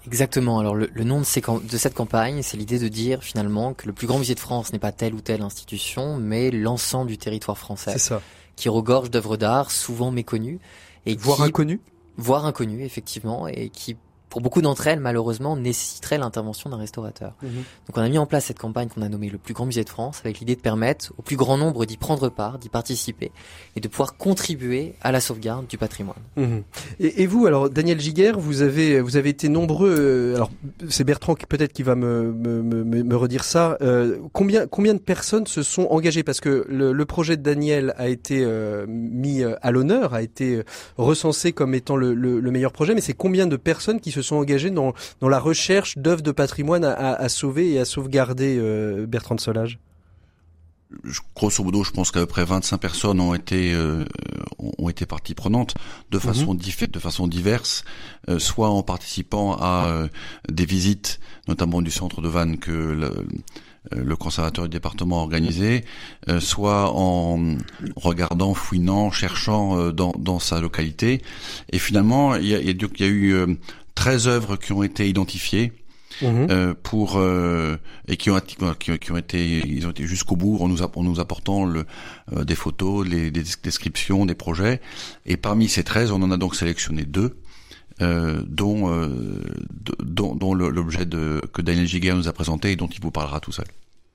[0.07, 0.59] Exactement.
[0.59, 4.07] Alors le, nom de, de, cette campagne, c'est l'idée de dire finalement que le plus
[4.07, 7.91] grand musée de France n'est pas telle ou telle institution, mais l'ensemble du territoire français.
[7.91, 8.21] C'est ça.
[8.55, 10.59] Qui regorge d'œuvres d'art souvent méconnues
[11.05, 11.81] et voire inconnues?
[12.15, 13.97] Voire inconnues, effectivement, et qui
[14.37, 17.33] pour beaucoup d'entre elles, malheureusement, nécessiterait l'intervention d'un restaurateur.
[17.41, 17.49] Mhm.
[17.87, 19.83] Donc on a mis en place cette campagne qu'on a nommée le plus grand musée
[19.83, 23.31] de France, avec l'idée de permettre au plus grand nombre d'y prendre part, d'y participer,
[23.75, 26.19] et de pouvoir contribuer à la sauvegarde du patrimoine.
[26.35, 26.61] Mhm.
[26.99, 29.95] Et, et, vous, alors Daniel Giguer, vous avez vous avez été nombreux.
[29.97, 30.51] Euh, alors
[30.87, 33.79] c'est Bertrand qui peut-être qui va me, me, me, me redire ça.
[33.81, 36.21] Euh, combien combien de personnes se sont engagées?
[36.21, 40.61] Parce que le, le, projet de Daniel a été euh, mis à l'honneur, a été
[40.95, 44.21] recensé comme étant le, le, le meilleur projet, mais c'est combien de personnes qui se
[44.21, 48.57] sont engagés dans, dans la recherche d'œuvres de patrimoine à, à, sauver et à sauvegarder,
[48.59, 49.79] euh, Bertrand de Solage?
[51.35, 54.05] Grosso modo, je pense qu'à peu près 25 personnes ont été euh,
[54.57, 55.75] ont été partie prenante
[56.11, 56.87] de façon mhm.
[56.89, 57.83] de façon diverse,
[58.29, 60.07] euh, soit en participant à
[60.49, 63.11] des visites, notamment du centre de Vannes que le,
[63.93, 65.85] euh, le conservateur du département organisé,
[66.29, 67.57] euh, soit en
[67.95, 71.21] regardant, fouinant, cherchant euh, dans, dans sa localité.
[71.71, 73.57] Et finalement, il y a, il y a eu
[73.97, 75.73] 13 œuvres qui ont été identifiées.
[76.23, 76.73] Mhm.
[76.81, 77.21] pour
[78.07, 81.19] et qui ont, qui, ont été ils ont été jusqu'au bout en nous, en nous
[81.19, 81.85] apportant le,
[82.43, 84.81] des photos, les, des descriptions, des projets.
[85.27, 87.37] Et parmi ces 13, on en a donc sélectionné deux
[87.99, 89.41] euh, dont, euh,
[90.03, 93.39] dont, dont l'objet de, que Daniel Giguer nous a présenté et dont il vous parlera
[93.39, 93.65] tout seul.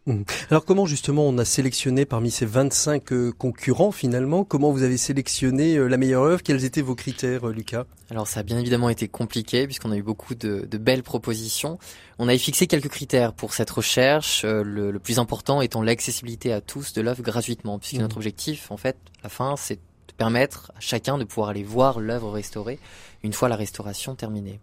[0.07, 0.23] Mmh.
[0.51, 4.97] Alors comment justement on a sélectionné parmi ces 25 euh, concurrents finalement Comment vous avez
[4.97, 6.43] sélectionné la meilleure œuvre?
[6.43, 7.85] Quels étaient vos critères Lucas?
[8.11, 11.79] Alors ça a bien évidemment été compliqué puisqu'on a eu beaucoup de, de, belles propositions.
[12.19, 16.61] On avait fixé quelques critères pour cette recherche, le, le, plus important étant l'accessibilité à
[16.61, 18.03] tous de l'œuvre gratuitement puisque mmh.
[18.03, 22.01] notre objectif en fait, la fin, c'est de permettre à chacun de pouvoir aller voir
[22.01, 22.81] l'œuvre restaurée
[23.23, 24.59] une fois la restauration terminée.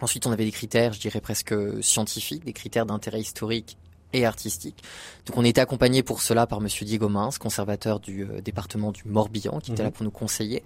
[0.00, 3.78] Ensuite, on avait des critères, je dirais presque scientifiques, des critères d'intérêt historique
[4.14, 4.82] et artistique.
[5.26, 9.02] Donc on était accompagné pour cela par monsieur Diego Mins, conservateur du euh, département du
[9.06, 9.94] Morbihan, qui était là mhm.
[9.94, 10.62] pour nous conseiller.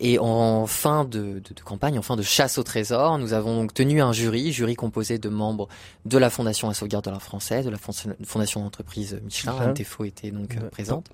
[0.00, 3.74] Et en fin de, de, campagne, en fin de chasse au trésor, nous avons donc
[3.74, 5.68] tenu un jury, jury composé de membres
[6.04, 10.04] de la Fondation à sauvegarde de l'art français, de la Fondation d'entreprise Michelin, Anne Tefo
[10.04, 11.10] était donc euh, présente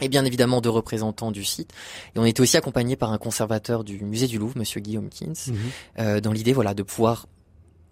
[0.00, 1.72] et bien évidemment de représentants du site.
[2.14, 5.34] Et on était aussi accompagné par un conservateur du musée du Louvre, Monsieur Guillaume Kins,
[5.48, 5.56] mhm.
[5.98, 7.26] euh, dans l'idée voilà de pouvoir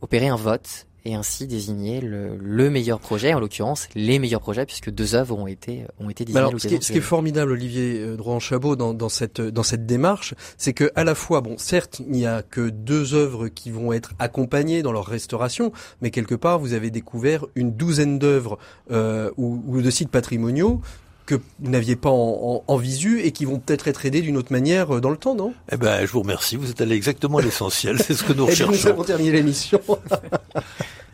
[0.00, 4.66] opérer un vote et ainsi désigner le, le meilleur projet, en l'occurrence les meilleurs projets,
[4.66, 6.38] puisque deux œuvres ont été ont été désignées.
[6.46, 9.62] Alors, ce, qui est, ce qui est, formidable, Olivier euh, Drouin-Chabot, dans, dans, cette dans
[9.62, 13.48] cette démarche, c'est que à la fois, bon, certes, il n'y a que deux œuvres
[13.48, 18.18] qui vont être accompagnées dans leur restauration, mais quelque part, vous avez découvert une douzaine
[18.18, 18.58] d'œuvres
[18.90, 20.80] euh, ou, ou de sites patrimoniaux
[21.28, 24.50] que vous n'aviez pas en, en, visu et qui vont peut-être être aidés d'une autre
[24.50, 25.52] manière dans le temps, non?
[25.70, 26.56] Eh ben, je vous remercie.
[26.56, 27.98] Vous êtes allé exactement à l'essentiel.
[28.02, 28.72] C'est ce que nous recherchons.
[28.72, 29.78] Et nous avons terminé l'émission.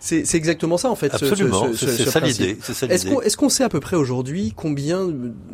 [0.00, 1.14] C'est exactement ça en fait.
[1.14, 2.58] Absolument, c'est ça l'idée.
[2.88, 5.08] Est-ce qu'on sait à peu près aujourd'hui combien,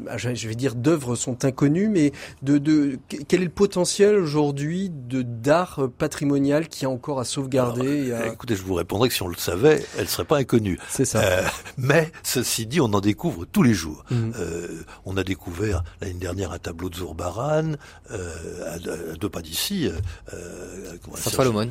[0.09, 4.91] ah, je vais dire d'œuvres sont inconnues, mais de, de quel est le potentiel aujourd'hui
[4.91, 9.29] de d'art patrimonial qui a encore à sauvegarder Écoutez, je vous répondrai que si on
[9.29, 10.79] le savait, elle ne serait pas inconnue.
[10.89, 11.21] C'est ça.
[11.21, 11.43] Euh,
[11.77, 14.05] mais ceci dit, on en découvre tous les jours.
[14.11, 14.33] Mhm.
[14.39, 14.69] Euh,
[15.05, 17.73] on a découvert l'année dernière un tableau de Zourbaran
[18.11, 19.89] euh, à, deux pas d'ici.
[20.33, 21.69] Euh, Saint-Ouen.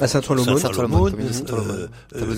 [0.00, 1.12] À Saint-Ouen.
[2.14, 2.34] Euh,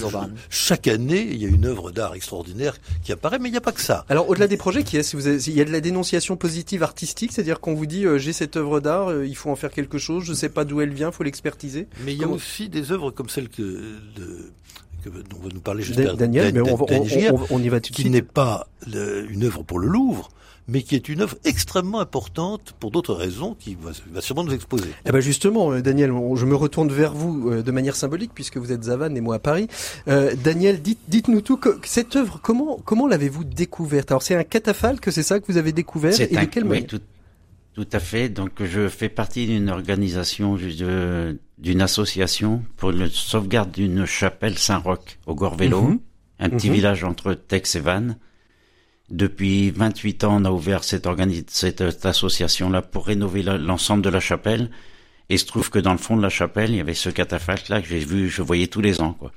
[0.51, 3.63] chaque année, il y a une œuvre d'art extraordinaire qui apparaît, mais il n'y a
[3.63, 4.05] pas que ça.
[4.09, 6.37] Alors, au-delà des projets, qui est, si vous avez, il y a de la dénonciation
[6.37, 9.57] positive artistique, c'est-à-dire qu'on vous dit euh, j'ai cette œuvre d'art, euh, il faut en
[9.57, 11.89] faire quelque chose, je ne sais pas d'où elle vient, faut l'expertiser.
[12.05, 14.53] Mais il y a aussi des œuvres comme celle que de,
[15.11, 16.87] dont vous nous parlez juste Daniel, mais on,
[17.51, 18.07] on, y va tout de suite.
[18.07, 20.31] Qui n'est pas une œuvre pour le Louvre,
[20.67, 24.89] mais qui est une œuvre extrêmement importante pour d'autres raisons qui va, sûrement nous exposer.
[25.05, 28.57] Eh ben justement, euh, Daniel, je me retourne vers vous euh, de manière symbolique puisque
[28.57, 29.69] vous êtes à Vannes et moi à Paris.
[30.09, 31.61] Euh, Daniel, dites, dites-nous tout.
[31.85, 34.11] Cette œuvre, comment comment l'avez-vous découverte?
[34.11, 36.87] Alors c'est un catafalque, c'est ça que vous avez découvert et de quelle manière?
[36.87, 37.01] tout,
[37.75, 38.31] tout, à fait.
[38.31, 45.35] Donc je fais partie d'une organisation, d'une association pour le sauvegarde d'une chapelle Saint-Roch au
[45.35, 45.99] Gorvélo, mhm.
[46.39, 46.75] un petit mhm.
[46.75, 48.17] village entre Tex et Vannes.
[49.11, 51.07] Depuis 28 ans, on a ouvert cette,
[51.51, 54.71] cette association-là pour rénover l'ensemble de la chapelle.
[55.29, 57.81] Et se trouve que dans le fond de la chapelle, il y avait ce catafalque-là
[57.81, 59.33] que j'ai vu, je voyais tous les ans, quoi.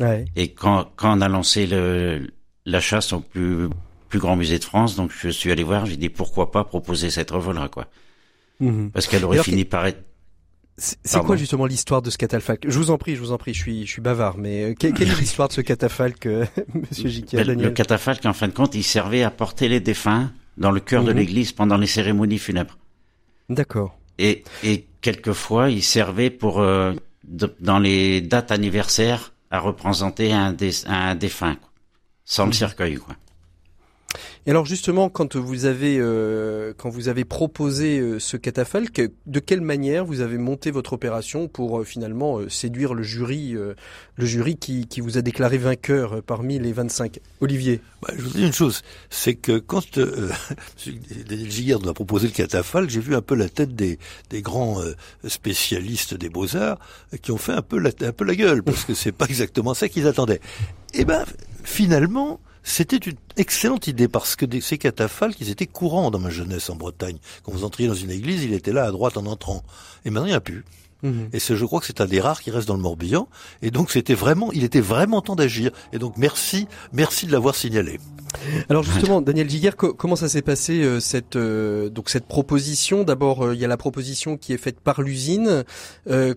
[0.00, 0.24] Ouais.
[0.36, 2.28] Et quand, quand on a lancé le,
[2.66, 3.68] la chasse au plus,
[4.08, 7.10] plus grand musée de France, donc je suis allé voir, j'ai dit pourquoi pas proposer
[7.10, 7.86] cette œuvre-là, quoi.
[8.60, 8.90] Mhm.
[8.90, 10.02] Parce qu'elle aurait fini par être
[10.78, 13.52] c'est quoi justement l'histoire de ce catafalque Je vous en prie, je vous en prie,
[13.52, 16.46] je suis, je suis bavard, mais euh, quelle, est l'histoire de ce catafalque, euh,
[16.90, 20.30] Monsieur Jiquet ben, Le catafalque, en fin de compte, il servait à porter les défunts
[20.56, 21.18] dans le cœur de mhm.
[21.18, 22.78] l'église pendant les cérémonies funèbres.
[23.48, 23.98] D'accord.
[24.18, 26.92] Et, et quelquefois, il servait pour, euh,
[27.24, 30.54] dans les dates anniversaires, à représenter un,
[30.86, 31.56] un défunt,
[32.24, 32.54] sans le mhm.
[32.54, 33.16] cercueil, quoi.
[34.46, 39.40] Et alors justement, quand vous avez euh, quand vous avez proposé euh, ce catafalque, de
[39.40, 44.56] quelle manière vous avez monté votre opération pour euh, finalement séduire le jury, le jury
[44.56, 47.80] qui, qui vous a déclaré vainqueur parmi les 25 Olivier.
[48.00, 50.30] Bah, je vous dis une chose, c'est que quand euh,
[51.28, 53.98] Giguère nous a proposé le catafalque, j'ai vu un peu la tête des,
[54.30, 54.80] des grands
[55.26, 56.78] spécialistes des beaux arts
[57.20, 59.74] qui ont fait un peu la, un peu la gueule parce que c'est pas exactement
[59.74, 60.40] ça qu'ils attendaient.
[60.94, 61.26] Et eh ben
[61.64, 66.68] finalement c'était une excellente idée parce que ces catafalques, ils étaient courants dans ma jeunesse
[66.68, 67.16] en Bretagne.
[67.42, 69.62] Quand vous entriez dans une église, il était là à droite en entrant.
[70.04, 70.64] Et maintenant, il n'y a plus.
[71.02, 71.28] Mhm.
[71.32, 73.28] Et je crois que c'est un des rares qui reste dans le Morbihan.
[73.62, 75.70] Et donc, c'était vraiment, il était vraiment temps d'agir.
[75.92, 77.98] Et donc, merci, merci de l'avoir signalé.
[78.68, 83.04] Alors justement, Daniel Giguer, comment ça s'est passé euh, cette euh, donc cette proposition?
[83.04, 85.64] D'abord, euh, il y a la proposition qui est faite par l'usine.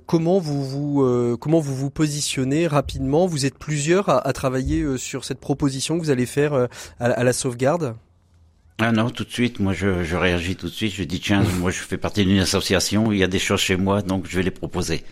[0.06, 3.26] comment vous vous comment vous vous positionnez rapidement?
[3.26, 6.68] Vous êtes plusieurs à, travailler sur cette proposition que vous allez faire
[7.00, 7.96] à, la sauvegarde?
[8.80, 10.94] Ah non, tout de suite, moi je, je réagis tout de suite.
[10.94, 13.78] Je dis tiens, moi je fais partie d'une association, il y a des choses chez
[13.78, 15.04] moi, donc je vais les proposer.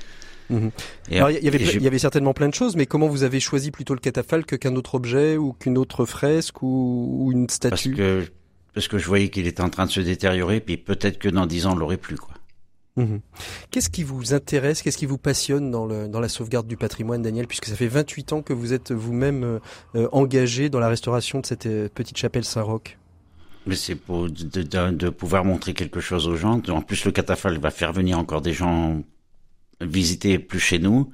[0.49, 0.71] Mhm.
[1.11, 3.39] Alors, il y, avait, il y avait certainement plein de choses, mais comment vous avez
[3.39, 7.95] choisi plutôt le catafalque qu'un autre objet ou qu'une autre fresque ou, ou, une statue?
[7.95, 8.31] Parce que
[8.73, 11.45] parce que je voyais qu'il était en train de se détériorer, puis peut-être que dans
[11.45, 12.33] dix ans, on l'aurait plus, quoi.
[12.95, 13.21] Mhm.
[13.71, 17.21] Qu'est-ce qui vous intéresse, qu'est-ce qui vous passionne dans, le, dans la sauvegarde du patrimoine,
[17.21, 19.59] Daniel, puisque ça fait 28 ans que vous êtes vous-même
[19.95, 22.97] euh, engagé dans la restauration de cette euh, petite chapelle Saint-Roch
[23.65, 26.61] mais c'est pour de, de, de, pouvoir montrer quelque chose aux gens.
[26.69, 29.01] En plus, le catafalque va faire venir encore des gens
[29.81, 31.11] visiter plus chez nous.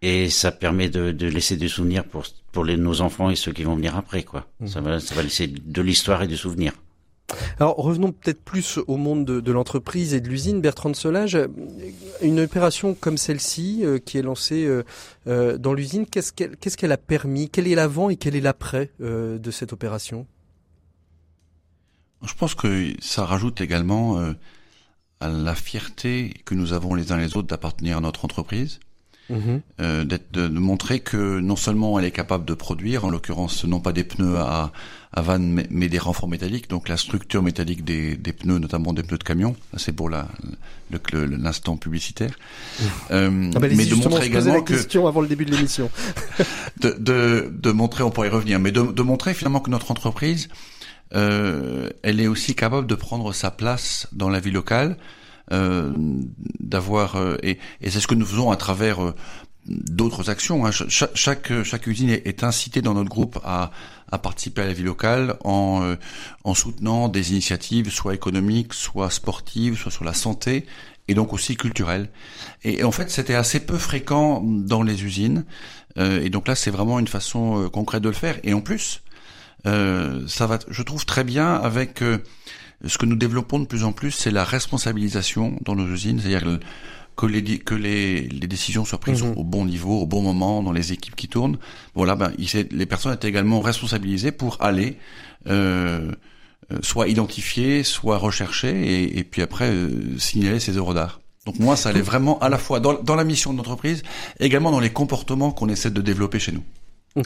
[0.00, 3.52] Et ça permet de, de laisser des souvenirs pour, pour les, nos enfants et ceux
[3.52, 4.46] qui vont venir après, quoi.
[4.60, 4.66] Mmh.
[4.68, 6.72] Ça, va, ça va laisser de l'histoire et du souvenir.
[7.60, 10.60] Alors revenons peut-être plus au monde de, de l'entreprise et de l'usine.
[10.60, 11.38] Bertrand de Solage,
[12.22, 14.82] une opération comme celle-ci euh, qui est lancée euh,
[15.26, 17.50] euh dans l'usine, qu'est-ce qu'elle qu'est-ce qu'elle a permis?
[17.50, 20.26] Quel est l'avant et quel est l'après euh, de cette opération?
[22.26, 24.34] Je pense que ça rajoute également
[25.20, 28.78] à la fierté que nous avons les uns les autres d'appartenir à notre entreprise,
[29.30, 29.60] mhm.
[29.80, 33.80] euh, d'être, de, montrer que non seulement elle est capable de produire, en l'occurrence non
[33.80, 34.72] pas des pneus à,
[35.12, 39.02] à vanne, mais, des renforts métalliques, donc la structure métallique des, des pneus, notamment des
[39.02, 39.56] pneus de camion.
[39.76, 40.28] C'est pour la,
[40.90, 42.30] le, l'instant publicitaire.
[42.30, 42.86] Mhm.
[43.10, 45.90] Euh, ah bah, mais de montrer également la question avant le début de l'émission.
[46.80, 49.90] de, de, de montrer, on pourrait y revenir, mais de, de montrer finalement que notre
[49.90, 50.48] entreprise
[51.14, 54.96] euh, elle est aussi capable de prendre sa place dans la vie locale,
[55.52, 55.92] euh,
[56.60, 59.14] d'avoir euh, et, et c'est ce que nous faisons à travers
[59.68, 60.66] d'autres actions.
[60.66, 60.70] Hein.
[60.70, 63.70] Chaque, chaque, chaque usine est, incitée dans notre groupe à,
[64.10, 65.96] à participer à la vie locale en, euh,
[66.44, 70.66] en soutenant des initiatives soit économiques, soit sportives, soit sur la santé
[71.08, 72.10] et donc aussi culturelles.
[72.64, 75.44] Et, en fait, c'était assez peu fréquent dans les usines.
[75.96, 78.38] Euh, et donc là, c'est vraiment une façon euh, concrète de le faire.
[78.44, 79.00] Et en plus,
[79.64, 82.00] ça va, je trouve très bien avec
[82.84, 86.58] ce que nous développons de plus en plus, c'est la responsabilisation dans nos usines, c'est-à-dire
[87.18, 89.34] que les que les, les décisions soient prises mhm.
[89.36, 91.58] au bon niveau, au bon moment, dans les équipes qui tournent.
[91.94, 92.32] Voilà, ben
[92.70, 94.96] les personnes étaient également responsabilisées pour aller
[95.48, 96.12] euh,
[96.72, 101.20] euh, soit identifier, soit rechercher, et, et puis après euh, signaler ces œuvres d'art.
[101.44, 104.02] Donc moi, ça allait vraiment à la fois dans, dans la mission de l'entreprise,
[104.38, 106.62] également dans les comportements qu'on essaie de développer chez nous.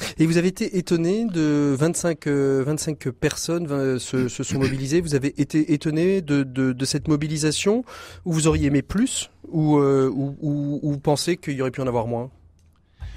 [0.19, 5.01] Et vous avez été étonné de 25, 25 euh, personnes euh, se, se, sont mobilisées.
[5.01, 7.85] Vous avez été étonné de, de, de, cette mobilisation
[8.25, 11.81] ou vous auriez aimé plus ou, euh, ou, ou, ou, pensez qu'il y aurait pu
[11.81, 12.31] en avoir moins?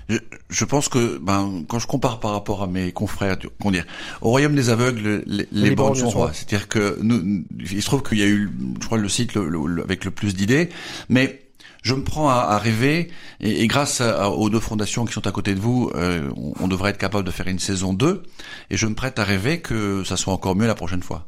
[0.07, 0.17] Je,
[0.49, 3.85] je, pense que ben, quand je compare par rapport à mes confrères, comment dire,
[4.21, 6.31] au royaume des aveugles, les, les, bornes sont rois.
[6.31, 9.81] C'est-à-dire que nous, il se trouve qu'il y a eu, je crois, le site le,
[9.81, 10.69] avec le plus d'idées,
[11.09, 11.44] mais
[11.85, 15.59] je me prends à, rêver, et, grâce aux deux fondations qui sont à côté de
[15.59, 18.23] vous, euh, on, devrait être capable de faire une saison 2,
[18.71, 21.27] et je me prête à rêver que ça soit encore mieux la prochaine fois.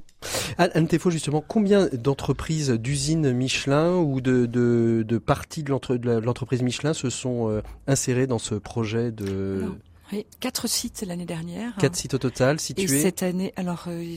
[0.57, 6.95] Anne Tefo, justement, combien d'entreprises, d'usines Michelin ou de, de, de parties de l'entreprise Michelin
[6.95, 9.63] se sont euh, insérées dans ce projet de...
[10.11, 11.75] oui, quatre sites l'année dernière.
[11.75, 12.85] Quatre sites au total situés.
[12.85, 14.15] Et cette année, alors euh,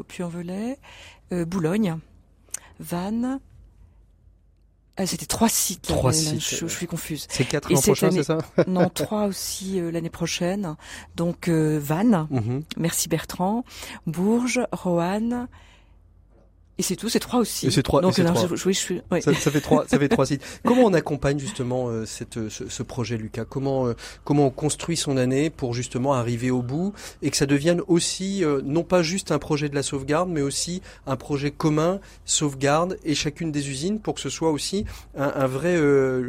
[0.00, 0.76] au Puy-en-Velay,
[1.32, 1.98] euh, Boulogne,
[2.80, 3.38] Vannes,
[5.00, 5.82] ah, c'était trois sites.
[5.88, 6.42] Trois sites.
[6.42, 7.26] Je, suis confuse.
[7.30, 8.36] C'est quatre l'an prochain, c'est ça
[8.66, 10.76] Non, trois aussi euh, l'année prochaine.
[11.16, 12.62] Donc euh, Vannes, mhm.
[12.76, 13.64] merci Bertrand,
[14.06, 15.48] Bourges, Roanne,
[16.80, 17.70] et c'est tout, c'est trois aussi.
[17.70, 18.00] c'est trois.
[18.00, 18.14] Donc.
[18.16, 19.84] Je, je, ça, ça, fait trois.
[19.86, 20.42] Ça fait trois sites.
[20.64, 23.44] Comment on accompagne justement euh, cette, ce, ce, projet, Lucas?
[23.44, 23.92] Comment euh,
[24.24, 28.42] comment on construit son année pour justement arriver au bout et que ça devienne aussi
[28.42, 32.96] euh, non pas juste un projet de la sauvegarde, mais aussi un projet commun sauvegarde
[33.04, 34.86] et chacune des usines pour que ce soit aussi
[35.18, 35.76] un, un vrai,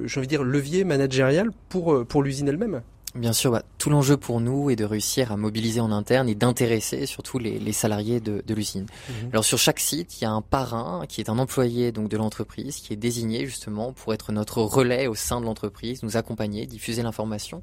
[0.05, 2.81] j'ai envie de dire, levier managérial pour pour l'usine elle-même?
[3.13, 6.35] Bien sûr, bah, tout l'enjeu pour nous est de réussir à mobiliser en interne et
[6.35, 8.85] d'intéresser surtout les, les, salariés de, de l'usine.
[9.09, 9.29] Mhm.
[9.33, 12.15] Alors sur chaque site, il y a un parrain qui est un employé donc de
[12.15, 16.65] l'entreprise qui est désigné justement pour être notre relais au sein de l'entreprise, nous accompagner,
[16.65, 17.59] diffuser l'information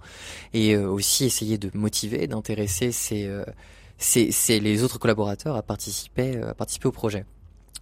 [0.52, 3.44] et euh, aussi essayer de motiver, d'intéresser ces, euh,
[4.48, 7.24] les autres collaborateurs à participer, euh, à participer au projet.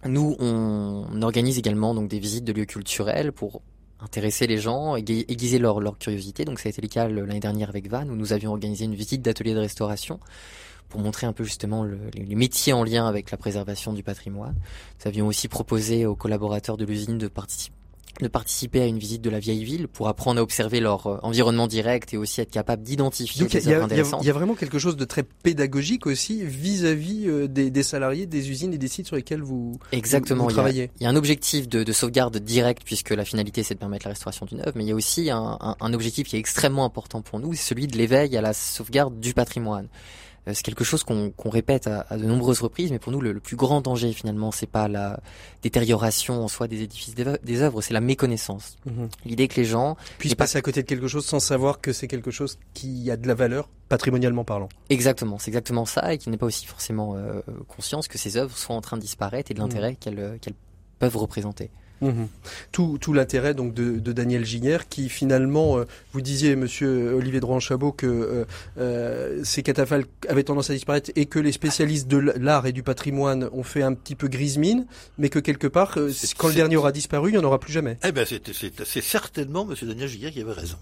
[0.05, 3.61] Nous, on organise également donc des visites de lieux culturels pour
[3.99, 6.45] intéresser les gens, aiguiser leur, leur curiosité.
[6.45, 8.95] Donc ça a été le cas l'année dernière avec Van, où nous avions organisé une
[8.95, 10.19] visite d'atelier de restauration
[10.89, 14.55] pour montrer un peu justement le, les métiers en lien avec la préservation du patrimoine.
[14.99, 17.76] Nous avions aussi proposé aux collaborateurs de l'usine de participer
[18.23, 21.17] de participer à une visite de la vieille ville pour apprendre à observer leur euh,
[21.23, 24.23] environnement direct et aussi être capable d'identifier des œuvres intéressantes.
[24.23, 28.25] Il y a vraiment quelque chose de très pédagogique aussi vis-à-vis euh, des, des, salariés,
[28.25, 30.89] des usines et des sites sur lesquels vous, Exactement, travaillez.
[30.99, 34.07] Il y, a, un objectif de, de, sauvegarde direct puisque la finalité c'est de permettre
[34.07, 36.39] la restauration d'une œuvre, mais il y a aussi un, un, un objectif qui est
[36.39, 39.87] extrêmement important pour nous, c'est celui de l'éveil à la sauvegarde du patrimoine.
[40.47, 43.55] Euh, c'est quelque chose qu'on répète à, de nombreuses reprises, mais pour nous, le, plus
[43.55, 45.19] grand danger, finalement, c'est pas la
[45.61, 48.77] détérioration en soi des édifices, des, œuvres, c'est la méconnaissance.
[48.85, 49.09] Mhm.
[49.25, 52.07] L'idée que les gens puissent passer à côté de quelque chose sans savoir que c'est
[52.07, 54.69] quelque chose qui a de la valeur patrimonialement parlant.
[54.89, 58.57] Exactement, c'est exactement ça, et qui n'est pas aussi forcément euh, conscience que ces œuvres
[58.57, 60.39] sont en train de disparaître et de l'intérêt mhm.
[60.39, 60.55] qu'elles
[60.99, 61.69] peuvent représenter.
[62.01, 62.27] Mhm.
[62.71, 67.39] Tout, tout l'intérêt donc de, de, Daniel Giguer qui finalement, euh, vous disiez Monsieur Olivier
[67.39, 68.45] Drouin-Chabot que euh,
[68.77, 72.83] euh, ces catafalques avaient tendance à disparaître et que les spécialistes de l'art et du
[72.83, 74.85] patrimoine ont fait un petit peu grise mine,
[75.17, 75.97] mais que quelque part,
[76.37, 77.97] quand le dernier aura disparu, il n'y en aura plus jamais.
[78.03, 80.77] Eh ben c'est certainement Monsieur Daniel Giguer qui avait raison.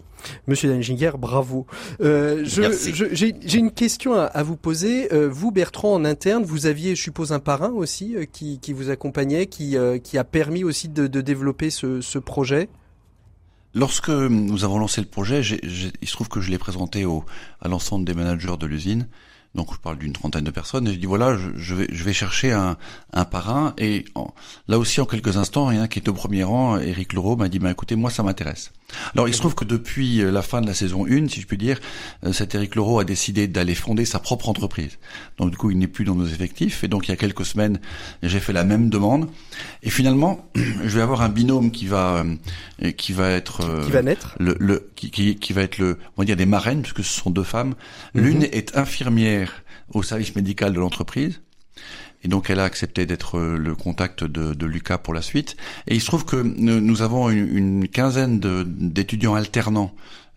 [0.48, 1.66] Monsieur Daniel Giguer, bravo.
[2.00, 5.08] J'ai une question à, à vous poser.
[5.30, 9.46] vous Bertrand en interne, vous aviez, je suppose, un parrain aussi qui, qui vous accompagnait,
[9.48, 12.70] qui, qui a permis aussi de de, développer ce, projet
[13.74, 17.06] Lorsque nous avons lancé le projet, il se trouve que je l'ai présenté
[17.62, 19.08] à l'ensemble des managers de l'usine.
[19.56, 22.14] Donc je parle d'une trentaine de personnes et je dis voilà, je, vais, je vais
[22.14, 22.78] chercher un,
[23.26, 24.04] parrain et
[24.68, 27.60] là aussi en quelques instants, rien qui est au premier rang, Eric Leroux m'a dit
[27.60, 28.74] bah écoutez moi ça m'intéresse.
[29.14, 31.48] Alors il se trouve que depuis euh, la fin de la saison 1, si je
[31.48, 31.80] puis dire,
[32.24, 34.98] euh, cet Eric Leroux a décidé d'aller fonder sa propre entreprise.
[35.38, 36.84] Donc du coup, il n'est plus dans nos effectifs.
[36.84, 37.80] Et donc il y a quelques semaines,
[38.24, 39.30] j'ai fait la même demande.
[39.84, 42.24] Et finalement, je vais avoir un binôme qui va
[42.84, 45.98] euh, qui va être qui va naître le, le qui, qui, qui, va être le
[46.18, 47.76] on va dire des marraines puisque ce sont deux femmes.
[48.14, 48.24] Mhm.
[48.24, 51.42] L'une est infirmière au service médical de l'entreprise
[52.26, 55.56] et donc elle a accepté d'être le contact de, de, Lucas pour la suite.
[55.88, 59.94] Et il se trouve que nous avons une, une quinzaine d'étudiants alternants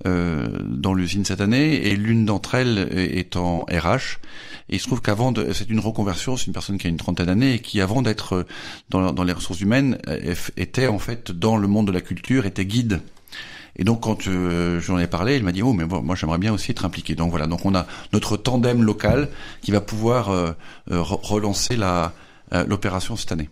[0.07, 4.19] euh, dans l'usine cette année, et l'une d'entre elles est en RH.
[4.69, 7.25] Et il se trouve qu'avant, c'est une reconversion, c'est une personne qui a une trentaine
[7.25, 8.45] d'années et qui, avant d'être
[8.91, 9.99] dans, dans les ressources humaines,
[10.59, 13.01] était en fait dans le monde de la culture, était guide
[13.77, 16.53] et donc quand euh, j'en ai parlé, il m'a dit oh mais moi j'aimerais bien
[16.53, 17.15] aussi être impliqué.
[17.15, 19.29] Donc voilà, donc on a notre tandem local
[19.63, 20.53] qui va pouvoir euh,
[20.91, 22.13] euh, relancer la
[22.67, 23.51] l'opération cette année.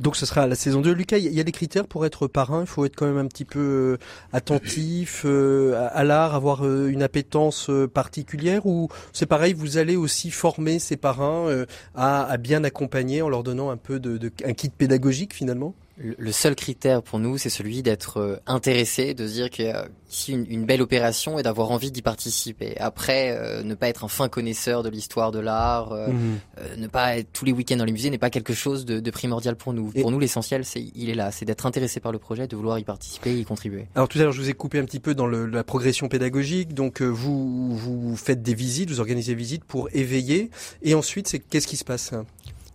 [0.00, 0.90] Donc ce sera la saison 2.
[0.92, 2.62] Lucas, il y a des critères pour être parrain.
[2.62, 3.98] Il faut être quand même un petit peu
[4.32, 10.96] attentif à l'art, avoir une appétence particulière ou c'est pareil, vous allez aussi former ces
[10.96, 15.34] parrains à, à, bien accompagner en leur donnant un peu de, de un kit pédagogique
[15.34, 15.74] finalement?
[16.00, 19.70] Le seul critère pour nous, c'est celui d'être euh, intéressé, de se dire qu'il y
[19.70, 22.78] a ici une, belle opération et d'avoir envie d'y participer.
[22.78, 26.38] Après, euh, ne pas être un fin connaisseur de l'histoire de l'art, euh, mhm.
[26.78, 29.56] ne pas être tous les week-ends dans les musées n'est pas quelque chose de, primordial
[29.56, 29.90] pour nous.
[29.90, 32.78] pour nous, l'essentiel, c'est il est là, c'est d'être intéressé par le projet, de vouloir
[32.78, 33.86] y participer et y contribuer.
[33.94, 36.08] Alors tout à l'heure, je vous ai coupé un petit peu dans le, la progression
[36.08, 36.74] pédagogique.
[36.74, 40.50] Donc vous vous faites des visites, vous organisez des visites pour éveiller,
[40.82, 42.12] et ensuite, c'est qu'est-ce qui se passe?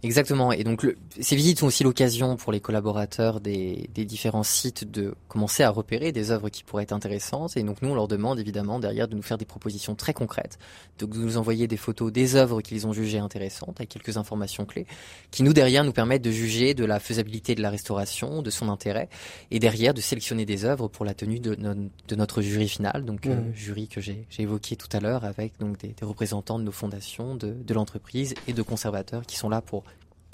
[0.04, 0.52] Exactement.
[0.52, 4.90] Et donc, le, ces visites sont aussi l'occasion pour les collaborateurs des, des, différents sites
[4.90, 7.56] de commencer à repérer des œuvres qui pourraient être intéressantes.
[7.56, 10.60] Et donc, nous, on leur demande évidemment derrière de nous faire des propositions très concrètes,
[11.00, 14.86] de nous envoyer des photos des œuvres qu'ils ont jugées intéressantes, avec quelques informations clés,
[15.32, 18.68] qui nous derrière nous permettent de juger de la faisabilité de la restauration, de son
[18.68, 19.08] intérêt,
[19.52, 23.26] et derrière de sélectionner des œuvres pour la tenue de, de notre jury final, donc
[23.26, 23.56] euh, mmh.
[23.56, 27.36] jury que j'ai évoqué tout à l'heure, avec donc des, des, représentants de nos fondations,
[27.36, 29.84] de, de l'entreprise et de conservateurs qui sont là pour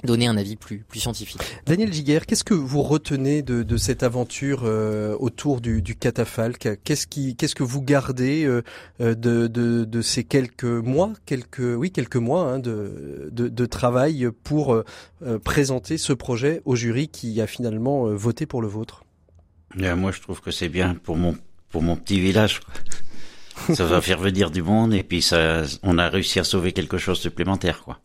[0.03, 1.41] donner un avis plus, plus scientifique.
[1.65, 6.79] Daniel Giguer, qu'est-ce que vous retenez de, de cette aventure euh, autour du, du catafalque?
[6.83, 8.61] Qu'est-ce qui, qu'est-ce que vous gardez euh,
[9.01, 13.65] euh, de, de, de, ces quelques mois, quelques, oui, quelques mois hein, de, de, de,
[13.65, 14.83] travail pour
[15.43, 19.03] présenter ce projet au jury qui a finalement voté pour le vôtre?
[19.75, 21.35] Moi, je trouve que c'est bien pour mon,
[21.69, 22.61] pour mon petit village.
[23.73, 26.97] ça va faire venir du monde et puis ça, on a réussi à sauver quelque
[26.97, 27.99] chose supplémentaire, quoi.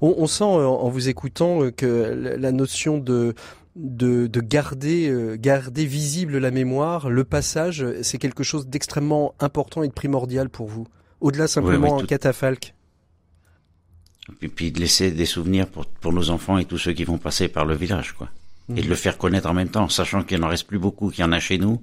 [0.00, 3.34] On, on sent euh, en vous écoutant euh, que la notion de
[3.74, 9.82] de, de garder euh, garder visible la mémoire, le passage, c'est quelque chose d'extrêmement important
[9.82, 10.86] et de primordial pour vous.
[11.20, 12.74] Au-delà simplement un catafalque.
[14.40, 17.18] Et puis de laisser des souvenirs pour, pour nos enfants et tous ceux qui vont
[17.18, 18.28] passer par le village, quoi.
[18.68, 18.88] Et de mhm.
[18.88, 21.32] le faire connaître en même temps, sachant qu'il n'en reste plus beaucoup, qu'il y en
[21.32, 21.82] a chez nous.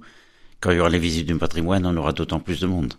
[0.60, 2.94] Quand il y aura les visites du patrimoine, on aura d'autant plus de monde.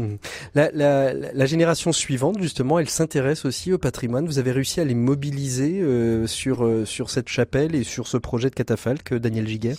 [0.00, 0.18] Mhm.
[0.54, 4.26] La, la, la, génération suivante, justement, elle s'intéresse aussi au patrimoine.
[4.26, 8.16] Vous avez réussi à les mobiliser euh, sur, euh, sur cette chapelle et sur ce
[8.16, 9.76] projet de catafalque, Daniel Giguet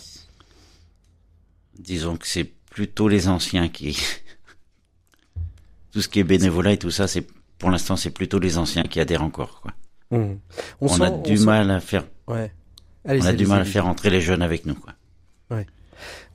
[1.80, 3.99] Disons que c'est plutôt les anciens qui...
[5.91, 7.26] tout ce qui est bénévolat et tout ça, c'est
[7.57, 9.61] pour l'instant, c'est plutôt les anciens qui adhèrent encore.
[9.61, 9.72] Quoi.
[10.11, 10.39] Mhm.
[10.82, 12.05] On, a du mal à faire...
[12.28, 12.51] Ouais.
[13.05, 14.76] on a du mal à faire entrer les jeunes avec nous.
[14.76, 14.93] Quoi.
[15.49, 15.65] Ouais.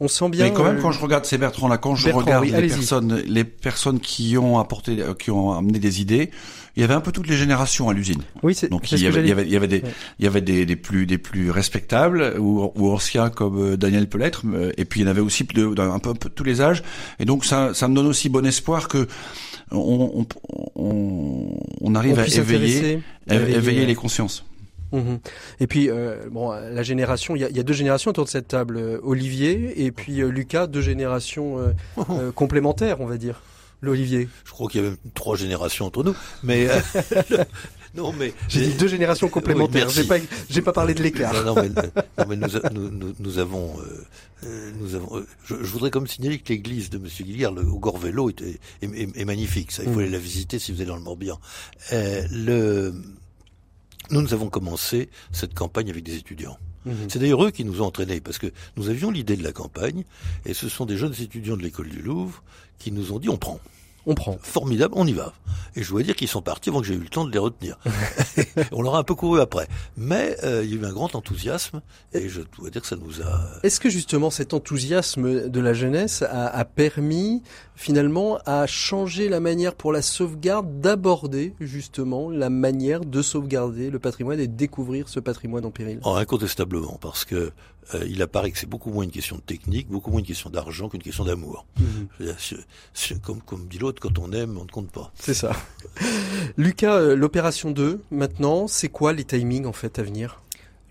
[0.01, 0.45] On sent bien.
[0.45, 3.23] Mais quand même, euh, quand je regarde ces Bertrand là, quand je regarde les personnes,
[3.27, 6.31] les personnes qui ont apporté, euh, qui ont amené des idées,
[6.77, 8.23] il y avait un peu toutes les générations à l'usine.
[8.43, 8.69] Oui, c'est.
[8.69, 9.83] Donc il y, avait, il y, avait, il y avait, des,
[10.19, 14.09] il y avait des, des, plus, des plus respectables ou, ou anciens comme euh, Daniel
[14.09, 14.43] peut l'être,
[14.77, 16.83] et puis il y en avait aussi de, un, peu, un peu tous les âges.
[17.19, 19.07] Et donc ça, ça me donne aussi bon espoir que
[19.71, 20.27] on,
[20.77, 24.45] on, on, arrive à éveiller, éveiller les consciences.
[24.93, 25.19] Mhm.
[25.61, 28.31] Et puis, euh, bon, la génération, il y a, y a, deux générations autour de
[28.31, 28.77] cette table.
[28.77, 31.59] Euh, Olivier et puis euh, Lucas, deux générations
[32.11, 33.43] euh, complémentaires, on va dire.
[33.83, 34.27] L'Olivier.
[34.47, 36.17] Je crois qu'il y a même trois générations entre nous.
[36.43, 36.67] Mais
[37.95, 39.91] non, mais j'ai dit deux générations complémentaires.
[39.91, 40.17] j'ai pas,
[40.49, 41.35] j'ai pas parlé de l'écart.
[41.35, 41.69] Non, non, mais,
[42.19, 43.75] non, mais nous, nous, nous, avons,
[44.81, 45.23] nous avons.
[45.45, 48.59] Je, je, voudrais comme signaler que l'église de Monsieur Guilliard, le, au Gorvello, est, est,
[48.83, 49.71] est, magnifique.
[49.73, 50.01] Ça, il faut mhm.
[50.05, 51.39] aller la visiter si vous êtes dans le Morbihan.
[51.93, 52.95] le
[54.11, 56.59] nous, nous avons commencé cette campagne avec des étudiants.
[56.85, 56.95] Mhm.
[57.09, 60.05] C'est d'ailleurs eux qui nous ont entraînés, parce que nous avions l'idée de la campagne,
[60.45, 62.43] et ce sont des jeunes étudiants de l'école du Louvre
[62.79, 63.61] qui nous ont dit on prend.
[64.07, 64.39] On prend.
[64.41, 65.33] Formidable, on y va.
[65.75, 67.39] Et je dois dire qu'ils sont partis avant que j'ai eu le temps de les
[67.39, 67.77] retenir.
[68.73, 69.67] on leur a un peu couru après.
[69.97, 71.83] Mais euh, il y a eu un grand enthousiasme
[72.13, 73.41] et je dois dire que ça nous a...
[73.65, 77.43] Est-ce que justement cet enthousiasme de la jeunesse a, a permis
[77.75, 83.99] finalement à changer la manière pour la sauvegarde d'aborder justement la manière de sauvegarder le
[83.99, 86.01] patrimoine et de découvrir ce patrimoine en péril?
[86.05, 87.53] Oh, Incontestablement, parce que
[87.95, 90.51] euh, il apparaît que c'est beaucoup moins une question de technique, beaucoup moins une question
[90.51, 91.67] d'argent qu'une question d'amour.
[91.79, 92.35] Mhm.
[93.23, 95.13] Comme, comme dit l'autre, quand on aime, on ne compte pas.
[95.15, 95.53] C'est ça.
[96.57, 100.43] Lucas, euh, l'opération 2, maintenant, c'est quoi les timings en fait à venir?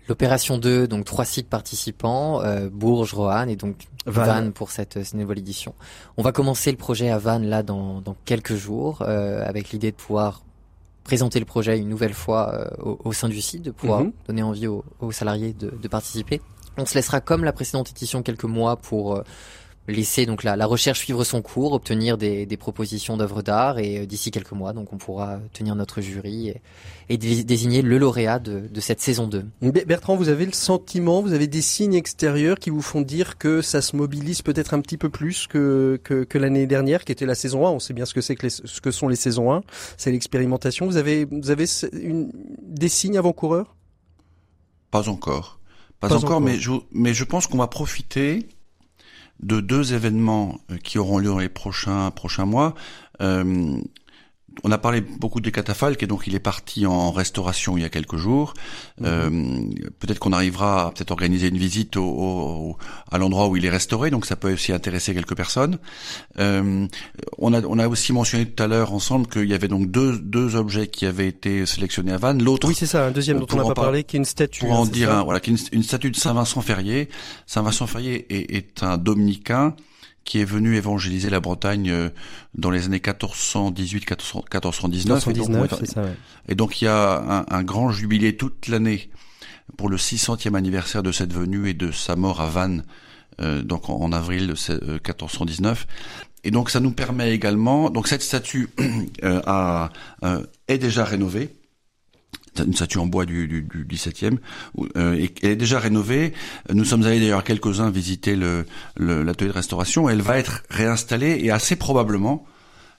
[0.08, 5.14] L'opération 2, donc trois sites participants, euh, Bourges, Roanne et donc Vannes pour cette, cette,
[5.14, 5.74] nouvelle édition.
[6.16, 9.90] On va commencer le projet à Vannes là dans, dans quelques jours, euh, avec l'idée
[9.90, 10.42] de pouvoir
[11.02, 14.12] présenter le projet une nouvelle fois au, sein du site, de pouvoir mhm.
[14.26, 16.40] donner envie aux, salariés de, de, participer.
[16.78, 19.22] On se laissera comme la précédente édition quelques mois pour
[19.88, 24.00] laisser donc la, la, recherche suivre son cours, obtenir des, des propositions d'œuvres d'art et
[24.00, 26.62] euh, d'ici quelques mois, donc on pourra tenir notre jury et,
[27.08, 29.44] et désigner le lauréat de, de, cette saison 2.
[29.86, 33.62] Bertrand, vous avez le sentiment, vous avez des signes extérieurs qui vous font dire que
[33.62, 37.26] ça se mobilise peut-être un petit peu plus que, que, que l'année dernière, qui était
[37.26, 37.70] la saison 1.
[37.70, 39.62] On sait bien ce que c'est que les, ce que sont les saisons 1,
[39.96, 40.86] c'est l'expérimentation.
[40.86, 42.30] Vous avez, vous avez une,
[42.62, 43.76] des signes avant-coureurs?
[44.90, 45.60] Pas encore.
[46.08, 48.48] Pas, encore, encore, mais je, mais je pense qu'on va profiter
[49.40, 52.74] de deux événements euh, qui auront lieu dans les prochains prochains mois.
[53.20, 53.78] Euh,
[54.64, 57.84] on a parlé beaucoup des catafalques et donc il est parti en restauration il y
[57.84, 58.54] a quelques jours.
[59.00, 59.06] Mhm.
[59.06, 62.76] Euh, peut-être qu'on arrivera à peut-être organiser une visite au,
[63.10, 65.78] à l'endroit où il est restauré, donc ça peut aussi intéresser quelques personnes.
[66.38, 66.86] Euh,
[67.38, 70.18] on, a, on a aussi mentionné tout à l'heure ensemble qu'il y avait donc deux,
[70.18, 72.42] deux objets qui avaient été sélectionnés à Vannes.
[72.42, 74.60] L'autre, oui c'est ça, un deuxième dont on n'a pas parlé, qui est une statue.
[74.60, 77.08] Pour en dire un, voilà, qui est une, statue de Saint Vincent Ferrier.
[77.46, 79.74] Saint Vincent Ferrier est, est un dominicain
[80.26, 82.10] qui est venu évangéliser la Bretagne euh,
[82.54, 85.24] dans les années 1418, 1419.
[86.48, 89.08] et, donc, il y a un, grand jubilé toute l'année
[89.78, 92.84] pour le 600e anniversaire de cette venue et de sa mort à Vannes,
[93.40, 95.80] euh, donc en, avril 1419.
[95.80, 95.84] Euh,
[96.44, 98.68] et donc ça nous permet également, donc cette statue
[99.22, 99.90] a,
[100.68, 101.56] est déjà rénovée
[102.60, 104.38] une statue en bois du, du, du 17e,
[104.96, 106.32] euh, et elle est déjà rénovée.
[106.72, 110.08] Nous sommes allés d'ailleurs quelques-uns visiter le, l'atelier de restauration.
[110.08, 112.46] Elle va être réinstallée et assez probablement,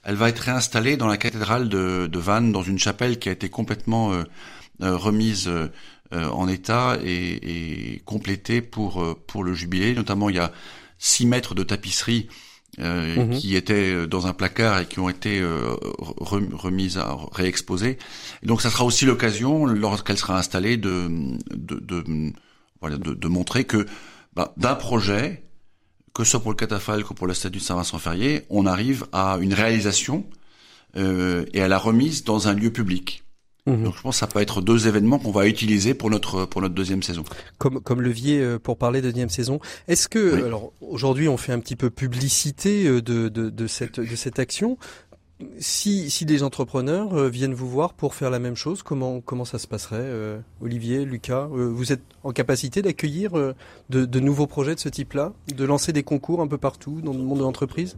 [0.03, 3.31] elle va être réinstallée dans la cathédrale de, de Vannes, dans une chapelle qui a
[3.31, 4.23] été complètement euh,
[4.81, 5.49] euh, remise
[6.13, 9.93] en état et, et, complétée pour pour le jubilé.
[9.93, 10.53] Notamment, il y a
[10.99, 12.29] 6 mètres de tapisserie
[12.80, 13.38] euh, mhm.
[13.38, 17.97] qui étaient euh, dans un placard et qui ont été euh, remises à réexposées.
[18.43, 21.09] Et donc ça sera aussi l'occasion, lorsqu'elle sera installée, de
[21.55, 22.03] de, de,
[22.82, 23.86] voilà, de, de montrer que
[24.36, 25.43] bah, d'un projet,
[26.13, 29.38] que ce soit pour le catafalque ou pour la statue de Saint-Vincent-Ferrier, on arrive à
[29.41, 30.25] une réalisation
[30.95, 33.23] euh, et à la remise dans un lieu public.
[33.68, 33.84] Mhm.
[33.84, 36.61] Donc je pense que ça peut être deux événements qu'on va utiliser pour notre pour
[36.61, 37.24] notre deuxième saison.
[37.57, 39.59] Comme comme levier euh, pour parler de deuxième saison.
[39.88, 43.99] Est-ce que alors aujourd'hui on fait un petit peu publicité euh, de, de, de cette
[43.99, 44.78] de cette action.
[45.59, 49.45] Si, si des entrepreneurs euh, viennent vous voir pour faire la même chose, comment comment
[49.45, 50.11] ça se passerait,
[50.61, 55.63] Olivier, Lucas Vous êtes en capacité d'accueillir de, de nouveaux projets de ce type-là, de
[55.63, 57.97] lancer des concours un peu partout dans le monde de l'entreprise?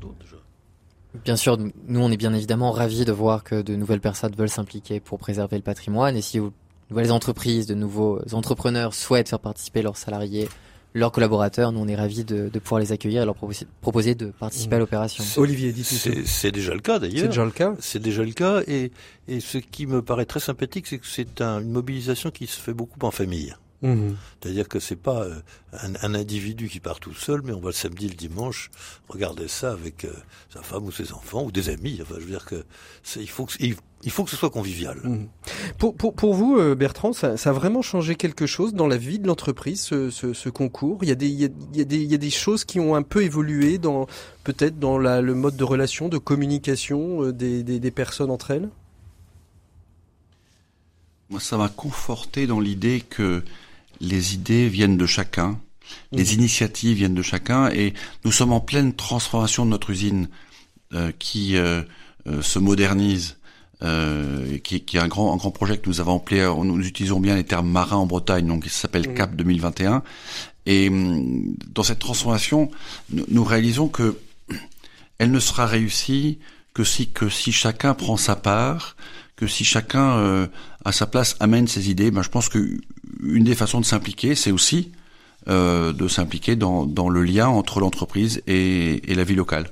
[1.26, 1.58] Bien sûr,
[1.88, 5.18] nous on est bien évidemment ravis de voir que de nouvelles personnes veulent s'impliquer pour
[5.18, 6.52] préserver le patrimoine et si de
[6.92, 10.48] nouvelles entreprises, de nouveaux entrepreneurs souhaitent faire participer leurs salariés,
[10.94, 14.28] leurs collaborateurs, nous on est ravis de, de pouvoir les accueillir et leur proposer, de
[14.28, 15.24] participer à l'opération.
[15.38, 17.22] Olivier, dit C'est déjà le cas d'ailleurs.
[17.22, 17.76] C'est déjà le cas.
[17.80, 18.92] C'est déjà le cas et,
[19.28, 22.74] et ce qui me paraît très sympathique, c'est que c'est une mobilisation qui se fait
[22.74, 23.56] beaucoup en famille.
[23.82, 24.16] Mmh.
[24.42, 25.40] C'est-à-dire que c'est pas euh,
[25.72, 28.72] un, individu qui part tout seul, mais on va le samedi, le dimanche
[29.08, 30.12] regarder ça avec euh,
[30.54, 32.00] sa femme ou ses enfants ou des amis.
[32.02, 32.66] Enfin, je veux dire que
[33.16, 34.98] il faut que il, faut que ce soit convivial.
[35.04, 35.28] Mmh.
[35.78, 38.98] Pour, pour, pour, vous, euh, Bertrand, ça, ça, a vraiment changé quelque chose dans la
[38.98, 41.00] vie de l'entreprise, ce, ce, ce, concours?
[41.04, 42.30] Il y, a des, il, y a, il, y a des, il y a des
[42.30, 44.08] choses qui ont un peu évolué dans
[44.44, 48.70] peut-être dans la, le mode de relation, de communication des, des, des personnes entre elles?
[51.30, 53.44] Moi, ça m'a conforté dans l'idée que
[54.02, 55.60] les idées viennent de chacun,
[56.12, 56.40] les mmh.
[56.40, 57.94] initiatives viennent de chacun, et
[58.26, 60.30] nous sommes en pleine transformation de notre usine
[60.94, 61.82] euh, qui euh,
[62.28, 63.38] euh, se modernise,
[64.64, 67.38] qui, qui, est un grand, un grand projet que nous avons appelé, nous utilisons bien
[67.38, 69.14] les termes marins en Bretagne, donc il s'appelle mmh.
[69.14, 70.04] CAP 2021.
[70.66, 72.70] Et hum, dans cette transformation,
[73.12, 74.18] nous, réalisons que
[75.18, 76.38] elle ne sera réussie
[76.74, 78.96] que si, que si chacun prend sa part,
[79.36, 80.48] que si chacun euh,
[80.86, 82.80] à sa place amène ses idées, ben je pense que
[83.24, 84.92] une des façons de s'impliquer, c'est aussi
[85.48, 89.68] euh, de s'impliquer dans, dans le lien entre l'entreprise et, et la vie locale.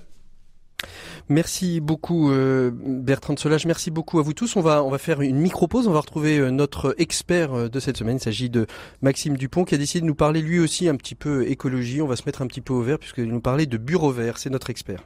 [1.30, 4.56] Merci beaucoup euh, Bertrand de Solage, merci beaucoup à vous tous.
[4.56, 7.68] On va on va faire une micro pause, on va retrouver euh, notre expert euh,
[7.68, 8.16] de cette semaine.
[8.16, 8.66] Il s'agit de
[9.02, 12.02] Maxime Dupont qui a décidé de nous parler lui aussi un petit peu écologie.
[12.02, 14.38] On va se mettre un petit peu au vert puisqu'il nous parlait de bureau vert,
[14.38, 15.04] c'est notre expert.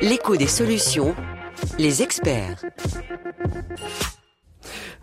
[0.00, 1.16] L'écho des solutions
[1.78, 2.64] les experts.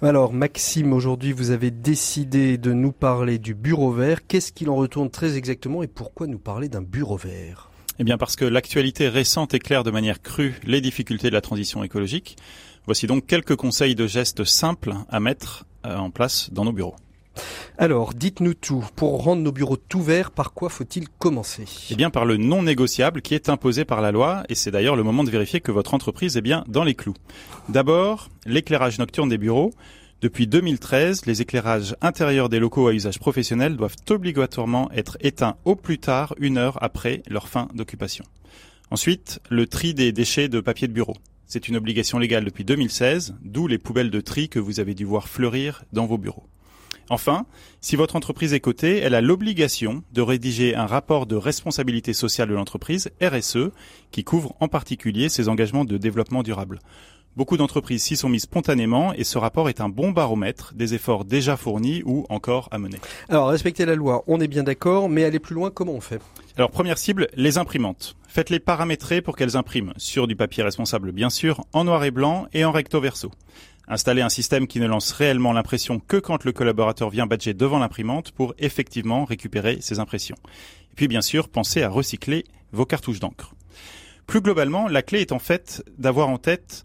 [0.02, 4.28] Alors Maxime, aujourd'hui vous avez décidé de nous parler du bureau vert.
[4.28, 7.70] Qu'est-ce qu'il en retourne très exactement et pourquoi nous parler d'un bureau vert?
[7.98, 11.84] Eh bien parce que l'actualité récente éclaire de manière crue les difficultés de la transition
[11.84, 12.36] écologique.
[12.86, 16.96] Voici donc quelques conseils de gestes simples à mettre euh, en place dans nos bureaux.
[17.78, 18.86] Alors, dites-nous tout.
[18.96, 21.66] Pour rendre nos bureaux tout verts, par quoi faut-il commencer?
[21.92, 24.96] Eh bien, par le non négociable qui est imposé par la loi, et c'est d'ailleurs
[24.96, 27.16] le moment de vérifier que votre entreprise est bien dans les clous.
[27.70, 29.74] D'abord, l'éclairage nocturne des bureaux.
[30.22, 35.76] Depuis 2013, les éclairages intérieurs des locaux à usage professionnel doivent obligatoirement être éteints au
[35.76, 38.24] plus tard une heure après leur fin d'occupation.
[38.92, 41.16] Ensuite, le tri des déchets de papier de bureau.
[41.48, 45.06] C'est une obligation légale depuis 2016, d'où les poubelles de tri que vous avez dû
[45.06, 46.48] voir fleurir dans vos bureaux.
[47.10, 47.46] Enfin,
[47.82, 52.50] si votre entreprise est cotée, elle a l'obligation de rédiger un rapport de responsabilité sociale
[52.50, 53.70] de l'entreprise, RSE,
[54.12, 56.80] qui couvre en particulier ses engagements de développement durable.
[57.36, 61.26] Beaucoup d'entreprises s'y sont mises spontanément et ce rapport est un bon baromètre des efforts
[61.26, 62.98] déjà fournis ou encore à mener.
[63.28, 66.22] Alors, respecter la loi, on est bien d'accord, mais aller plus loin, comment on fait?
[66.56, 68.16] Alors, première cible, les imprimantes.
[68.30, 72.48] Faites-les paramétrer pour qu'elles impriment sur du papier responsable bien sûr, en noir et blanc
[72.54, 73.32] et en recto verso.
[73.88, 77.80] Installer un système qui ne lance réellement l'impression que quand le collaborateur vient badger devant
[77.80, 80.38] l'imprimante pour effectivement récupérer ses impressions.
[80.92, 83.54] Et puis bien sûr, pensez à recycler vos cartouches d'encre.
[84.28, 86.84] Plus globalement, la clé est en fait d'avoir en tête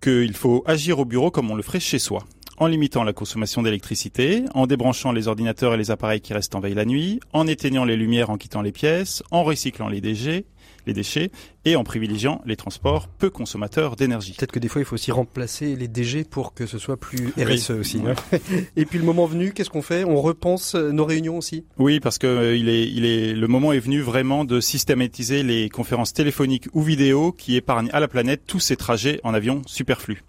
[0.00, 2.24] qu'il faut agir au bureau comme on le ferait chez soi,
[2.56, 6.60] en limitant la consommation d'électricité, en débranchant les ordinateurs et les appareils qui restent en
[6.60, 10.46] veille la nuit, en éteignant les lumières en quittant les pièces, en recyclant les déchets,
[10.86, 11.30] les déchets
[11.64, 14.34] et en privilégiant les transports peu consommateurs d'énergie.
[14.36, 17.32] Peut-être que des fois il faut aussi remplacer les DG pour que ce soit plus
[17.38, 18.00] RSE aussi.
[18.76, 20.04] Et puis le moment venu, qu'est-ce qu'on fait?
[20.04, 21.64] On repense nos réunions aussi?
[21.78, 25.42] Oui, parce que euh, il est, il est, le moment est venu vraiment de systématiser
[25.42, 29.62] les conférences téléphoniques ou vidéo qui épargnent à la planète tous ces trajets en avion
[29.66, 30.22] superflus.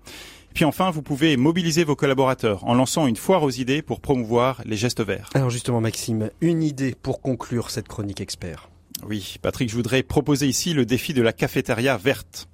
[0.53, 4.61] Puis enfin, vous pouvez mobiliser vos collaborateurs en lançant une foire aux idées pour promouvoir
[4.65, 5.29] les gestes verts.
[5.33, 8.69] Alors justement, Maxime, une idée pour conclure cette chronique expert.
[9.07, 12.47] Oui, Patrick, je voudrais proposer ici le défi de la cafétéria verte.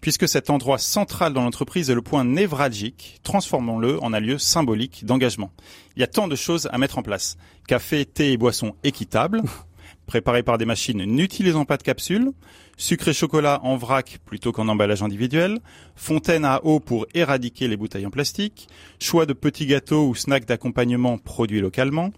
[0.00, 5.04] Puisque cet endroit central dans l'entreprise est le point névralgique, transformons-le en un lieu symbolique
[5.04, 5.50] d'engagement.
[5.96, 7.36] Il y a tant de choses à mettre en place.
[7.66, 9.42] Café, thé et boissons équitables,
[10.06, 12.30] préparés par des machines n'utilisant pas de capsules,
[12.76, 15.58] sucre et chocolat en vrac plutôt qu'en emballage individuel,
[15.96, 18.68] fontaine à eau pour éradiquer les bouteilles en plastique,
[19.00, 22.12] choix de petits gâteaux ou snacks d'accompagnement produits localement,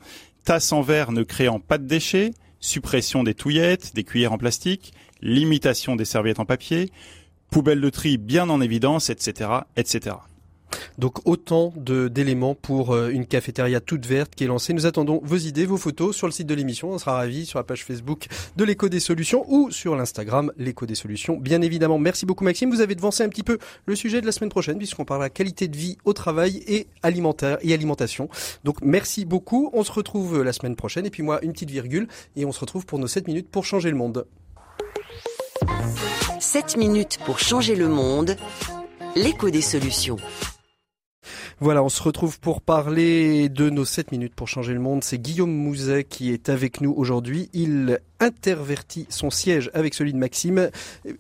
[0.45, 4.93] tasses en verre ne créant pas de déchets, suppression des touillettes, des cuillères en plastique,
[5.21, 6.91] limitation des serviettes en papier,
[7.51, 10.17] poubelles de tri bien en évidence, etc., etc.
[10.99, 14.73] Donc autant de d'éléments pour euh, une cafétéria toute verte qui est lancée.
[14.73, 16.91] Nous attendons vos idées, vos photos sur le site de l'émission.
[16.91, 20.87] On sera ravis sur la page Facebook de l'écho des solutions ou sur l'Instagram l'écho
[20.87, 21.37] des solutions.
[21.37, 21.99] Bien évidemment.
[21.99, 22.71] Merci beaucoup Maxime.
[22.71, 25.69] Vous avez devancé un petit peu le sujet de la semaine prochaine puisqu'on parlera qualité
[25.69, 28.29] de vie au travail et alimentaire et alimentation.
[28.65, 29.71] Donc merci beaucoup.
[29.73, 32.61] On se retrouve la semaine prochaine et puis moi une petite virgule et on se
[32.61, 34.27] retrouve pour nos 7 minutes pour changer le monde.
[36.41, 38.37] 7 minutes pour changer le monde.
[39.17, 40.17] L'écho des solutions.
[41.61, 45.03] Voilà, on se retrouve pour parler de nos 7 minutes pour changer le monde.
[45.03, 47.51] C'est Guillaume Mouzet qui est avec nous aujourd'hui.
[47.53, 50.71] Il intervertit son siège avec celui de Maxime.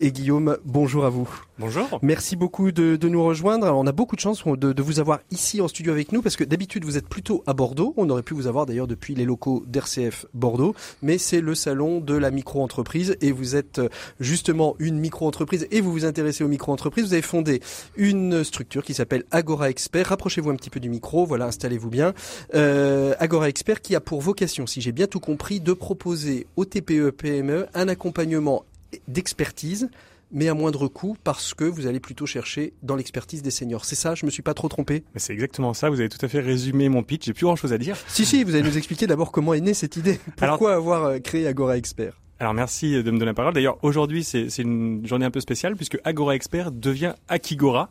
[0.01, 1.29] Et Guillaume, bonjour à vous.
[1.59, 1.99] Bonjour.
[2.03, 3.67] Merci beaucoup de, de nous rejoindre.
[3.67, 6.23] Alors, on a beaucoup de chance de, de, vous avoir ici en studio avec nous
[6.23, 7.95] parce que d'habitude vous êtes plutôt à Bordeaux.
[7.97, 12.01] On aurait pu vous avoir d'ailleurs depuis les locaux d'RCF Bordeaux, mais c'est le salon
[12.01, 13.89] de la micro-entreprise et vous êtes euh,
[14.21, 17.07] justement une micro-entreprise et vous vous intéressez aux micro-entreprises.
[17.07, 17.61] Vous avez fondé
[17.97, 20.07] une structure qui s'appelle Agora Expert.
[20.07, 21.27] Rapprochez-vous un petit peu du micro.
[21.27, 22.15] Voilà, installez-vous bien.
[22.55, 26.65] Euh, Agora Expert qui a pour vocation, si j'ai bien tout compris, de proposer au
[26.89, 28.65] TPE PME un accompagnement
[29.07, 29.91] d'expertise
[30.31, 33.87] mais à moindre coût parce que vous allez plutôt chercher dans l'expertise des seniors.
[33.87, 36.29] C'est ça, je me suis pas trop trompé C'est exactement ça, vous avez tout à
[36.29, 37.97] fait résumé mon pitch, j'ai plus grand chose à dire.
[38.09, 40.21] Si, si, vous allez nous expliquer d'abord comment est née cette idée.
[40.37, 42.21] Pourquoi avoir euh, créé Agora Expert?
[42.41, 43.55] Alors merci de me donner la parole.
[43.55, 47.91] D'ailleurs aujourd'hui c'est une journée un peu spéciale puisque Agora Expert devient Akigora.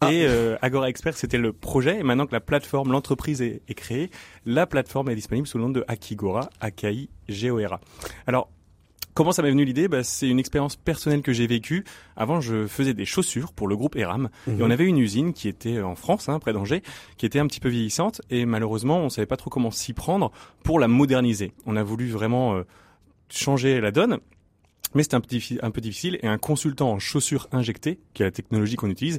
[0.00, 0.12] Ah.
[0.12, 1.98] Et euh, Agora Expert, c'était le projet.
[1.98, 4.10] Et maintenant que la plateforme, l'entreprise est, est, créée,
[4.44, 7.80] la plateforme est disponible sous le nom de Akigora, AKI G-O-R-A.
[8.26, 8.50] Alors,
[9.16, 9.88] Comment ça m'est venu l'idée?
[9.88, 11.84] Bah, C'est une expérience personnelle que j'ai vécue.
[12.16, 14.28] Avant, je faisais des chaussures pour le groupe Eram.
[14.46, 14.70] Et on mhm.
[14.70, 16.82] avait une usine qui était en France, hein, près d'Angers,
[17.16, 18.20] qui était un petit peu vieillissante.
[18.28, 20.32] Et malheureusement, on savait pas trop comment s'y prendre
[20.64, 21.52] pour la moderniser.
[21.64, 22.64] On a voulu vraiment euh,
[23.30, 24.18] changer la donne.
[24.94, 25.22] Mais c'était un,
[25.62, 29.18] un peu difficile et un consultant en chaussures injectées, qui est la technologie qu'on utilise,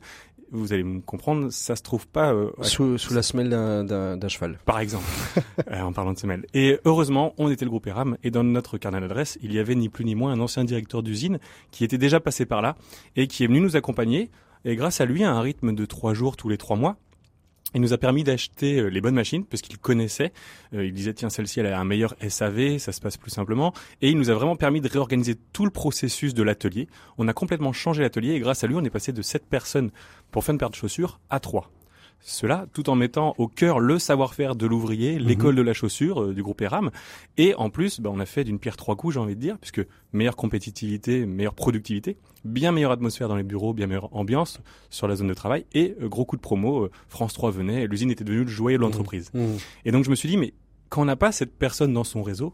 [0.52, 4.60] vous allez me comprendre, ça se trouve pas euh, sous, sous, la semelle d'un cheval.
[4.66, 5.06] Par exemple,
[5.72, 6.46] euh, en parlant de semelle.
[6.54, 9.76] Et heureusement, on était le groupe ERAM et dans notre carnet d'adresse, il y avait
[9.76, 11.40] ni plus ni moins un ancien directeur d'usine
[11.72, 12.76] qui était déjà passé par là
[13.16, 14.30] et qui est venu nous accompagner.
[14.66, 16.98] Et grâce à lui, à un rythme de trois jours tous les trois mois,
[17.74, 20.32] il nous a permis d'acheter euh, les bonnes machines parce qu'il connaissait.
[20.74, 23.74] Euh, il disait tiens celle-ci elle a un meilleur SAV, ça se passe plus simplement.
[24.02, 26.88] Et il nous a vraiment permis de réorganiser tout le processus de l'atelier.
[27.18, 29.92] On a complètement changé l'atelier et grâce à lui on est passé de 7 personnes
[30.32, 31.70] pour faire une paire de chaussures à 3.
[32.20, 36.34] Cela tout en mettant au cœur le savoir-faire de l'ouvrier, l'école de la chaussure euh,
[36.34, 36.92] du groupe ERAM.
[37.38, 39.58] Et en plus, bah, on a fait d'une pierre trois coups, j'ai envie de dire,
[39.60, 44.60] puisque meilleure compétitivité, meilleure productivité, bien meilleure atmosphère dans les bureaux, bien meilleure ambiance
[44.90, 46.86] sur la zone de travail et euh, gros coup de promo.
[46.86, 49.32] euh, France 3 venait, l'usine était devenue le joyau de l'entreprise.
[49.34, 49.46] Mmh.
[49.86, 50.54] Et donc je me suis dit, mais
[50.90, 52.54] quand on n'a pas cette personne dans son réseau,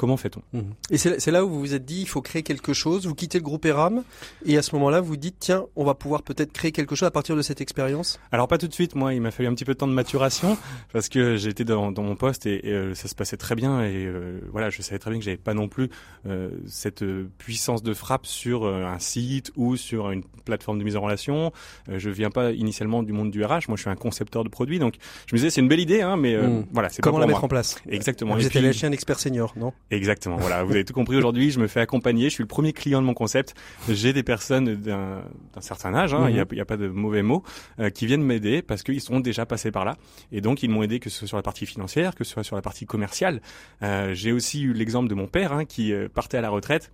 [0.00, 0.40] comment fait-on?
[0.54, 0.64] Mhm.
[0.90, 3.06] Et c'est là où vous vous êtes dit, il faut créer quelque chose.
[3.06, 4.02] Vous quittez le groupe ERAM
[4.46, 7.10] et à ce moment-là, vous dites, tiens, on va pouvoir peut-être créer quelque chose à
[7.10, 8.18] partir de cette expérience?
[8.32, 9.92] Alors pas tout de suite, moi il m'a fallu un petit peu de temps de
[9.92, 10.56] maturation
[10.92, 13.82] parce que j'étais dans, dans mon poste et, et, euh, ça se passait très bien
[13.82, 15.90] et euh, voilà je savais très bien que j'avais pas non plus
[16.26, 17.04] euh, cette
[17.38, 21.52] puissance de frappe sur un site ou sur une plateforme de mise en relation.
[21.88, 24.78] Je viens pas initialement du monde du RH, moi je suis un concepteur de produits
[24.78, 24.94] donc
[25.26, 26.66] je me disais c'est une belle idée hein mais euh, Mm.
[26.72, 27.34] voilà c'est pas Comment pour la moi.
[27.34, 27.76] mettre en place?
[27.88, 28.34] Exactement.
[28.36, 29.72] Vous allé acheter un expert senior, non?
[29.90, 30.36] Exactement.
[30.36, 31.16] Voilà, vous avez tout compris.
[31.16, 32.24] Aujourd'hui, je me fais accompagner.
[32.24, 33.54] Je suis le premier client de mon concept.
[33.88, 35.22] J'ai des personnes d'un
[35.60, 37.42] certain âge, hein, il n'y a, il y a pas de mauvais mots,
[37.80, 39.96] euh, qui viennent m'aider parce qu'ils sont déjà passés par là.
[40.30, 42.44] Et donc, ils m'ont aidé que ce soit sur la partie financière, que ce soit
[42.44, 43.40] sur la partie commerciale.
[43.82, 46.92] Euh, J'ai aussi eu l'exemple de mon père hein, qui euh, partait à la retraite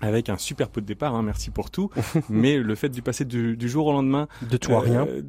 [0.00, 1.90] avec un super pot de départ, hein, merci pour tout.
[2.30, 5.06] Mais le fait du passer du, du jour au lendemain De tout à rien.
[5.06, 5.22] euh,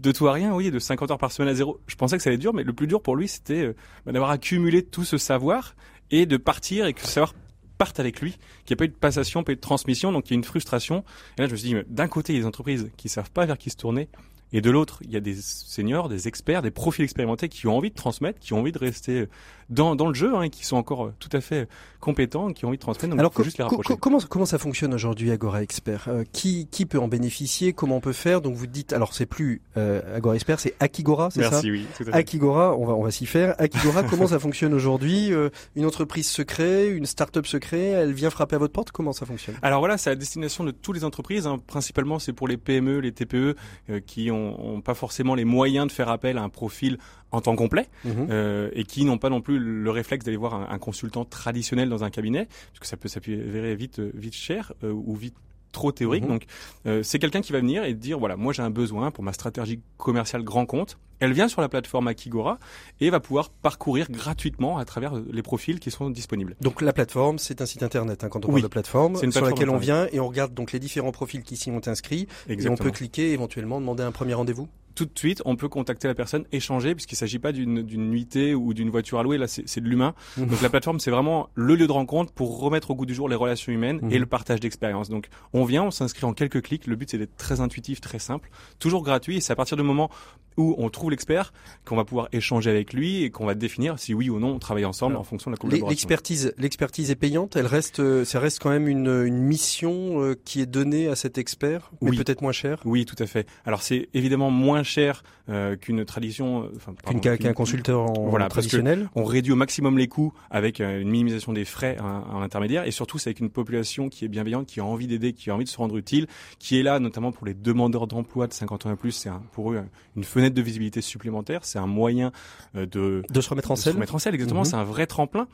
[0.00, 1.80] de tout à rien, oui, de 50 heures par semaine à zéro.
[1.88, 3.74] Je pensais que ça allait être dur, mais le plus dur pour lui, c'était euh,
[4.06, 5.74] bah, d'avoir accumulé tout ce savoir
[6.10, 7.34] et de partir et que savoir
[7.78, 8.32] parte avec lui,
[8.64, 10.36] qu'il n'y ait pas eu de passation, pas eu de transmission, donc il y a
[10.36, 11.04] une frustration.
[11.36, 13.30] Et là, je me suis dit, d'un côté, il y a des entreprises qui savent
[13.30, 14.08] pas vers qui se tourner,
[14.52, 17.76] et de l'autre, il y a des seniors, des experts, des profils expérimentés qui ont
[17.76, 19.28] envie de transmettre, qui ont envie de rester euh,
[19.70, 21.68] dans, dans le jeu, hein, et qui sont encore euh, tout à fait
[22.00, 23.10] compétents, qui ont envie de transmettre.
[23.10, 23.94] Donc Alors il faut juste les rapprocher.
[24.00, 26.04] comment comment ça fonctionne aujourd'hui Agora Expert?
[26.08, 27.72] Euh, Qui qui peut en bénéficier?
[27.72, 28.40] Comment on peut faire?
[28.40, 31.50] Donc vous dites alors c'est plus euh, Agora Expert, c'est Akigora, c'est ça?
[31.50, 32.12] Merci, oui, tout à fait.
[32.14, 33.54] Akigora, on va on va s'y faire.
[33.58, 35.32] Akigora, comment ça fonctionne aujourd'hui?
[35.32, 38.92] Euh, Une entreprise se crée, une start-up se crée, elle vient frapper à votre porte?
[38.92, 39.56] Comment ça fonctionne?
[39.62, 41.46] Alors voilà, c'est à destination de toutes les entreprises.
[41.46, 41.58] hein.
[41.66, 43.56] Principalement, c'est pour les PME, les TPE
[43.90, 46.98] euh, qui ont, ont pas forcément les moyens de faire appel à un profil
[47.32, 48.28] en temps complet Mhm.
[48.30, 51.88] euh, et qui n'ont pas non plus le réflexe d'aller voir un, un consultant traditionnel
[51.88, 55.34] dans un cabinet, parce que ça peut s'avérer vite, euh, vite cher euh, ou vite
[55.70, 56.22] trop théorique.
[56.24, 56.28] Mhm.
[56.30, 56.44] Donc,
[56.86, 59.34] euh, c'est quelqu'un qui va venir et dire voilà, moi j'ai un besoin pour ma
[59.34, 60.98] stratégie commerciale grand compte.
[61.20, 62.58] Elle vient sur la plateforme Akigora
[63.00, 66.56] et va pouvoir parcourir gratuitement à travers euh, les profils qui sont disponibles.
[66.62, 68.52] Donc la plateforme, c'est un site internet hein, quand on Oui.
[68.54, 70.78] parle de plateforme C'est une sur plateforme laquelle on vient et on regarde donc les
[70.78, 72.88] différents profils qui s'y ont inscrits et on Exactement.
[72.90, 74.68] peut cliquer éventuellement demander un premier rendez-vous.
[74.98, 78.52] Tout de suite, on peut contacter la personne, échanger, puisqu'il ne s'agit pas d'une nuitée
[78.54, 80.14] ou d'une voiture à louer, là c'est de l'humain.
[80.36, 80.46] Mhm.
[80.46, 83.28] Donc la plateforme, c'est vraiment le lieu de rencontre pour remettre au goût du jour
[83.28, 85.08] les relations humaines et le partage d'expérience.
[85.08, 88.18] Donc on vient, on s'inscrit en quelques clics, le but c'est d'être très intuitif, très
[88.18, 90.10] simple, toujours gratuit, et c'est à partir du moment
[90.58, 91.52] où on trouve l'expert
[91.86, 94.58] qu'on va pouvoir échanger avec lui et qu'on va définir si oui ou non on
[94.58, 95.88] travaille ensemble Alors, en fonction de la collaboration.
[95.88, 97.56] L'expertise, l'expertise est payante.
[97.56, 101.16] Elle reste, euh, ça reste quand même une, une mission euh, qui est donnée à
[101.16, 102.16] cet expert, mais Oui.
[102.18, 103.46] peut-être moins cher Oui, tout à fait.
[103.64, 108.28] Alors c'est évidemment moins cher euh, qu'une tradition, euh, enfin qu'un qu'une- qu'un consulteur en
[108.28, 109.08] Voilà, traditionnel.
[109.14, 112.90] on réduit au maximum les coûts avec une minimisation des frais à, à l'intermédiaire et
[112.90, 115.64] surtout c'est avec une population qui est bienveillante, qui a envie d'aider, qui a envie
[115.64, 116.26] de se rendre utile,
[116.58, 119.72] qui est là notamment pour les demandeurs d'emploi de 50 ans et plus, c'est pour
[119.72, 119.80] eux
[120.16, 122.32] une fenêtre de visibilité supplémentaire, c'est un moyen
[122.76, 123.94] euh, de, De se remettre en de se scène.
[123.94, 124.66] remettre en selle exactement, Mhm.
[124.66, 125.46] c'est un vrai tremplin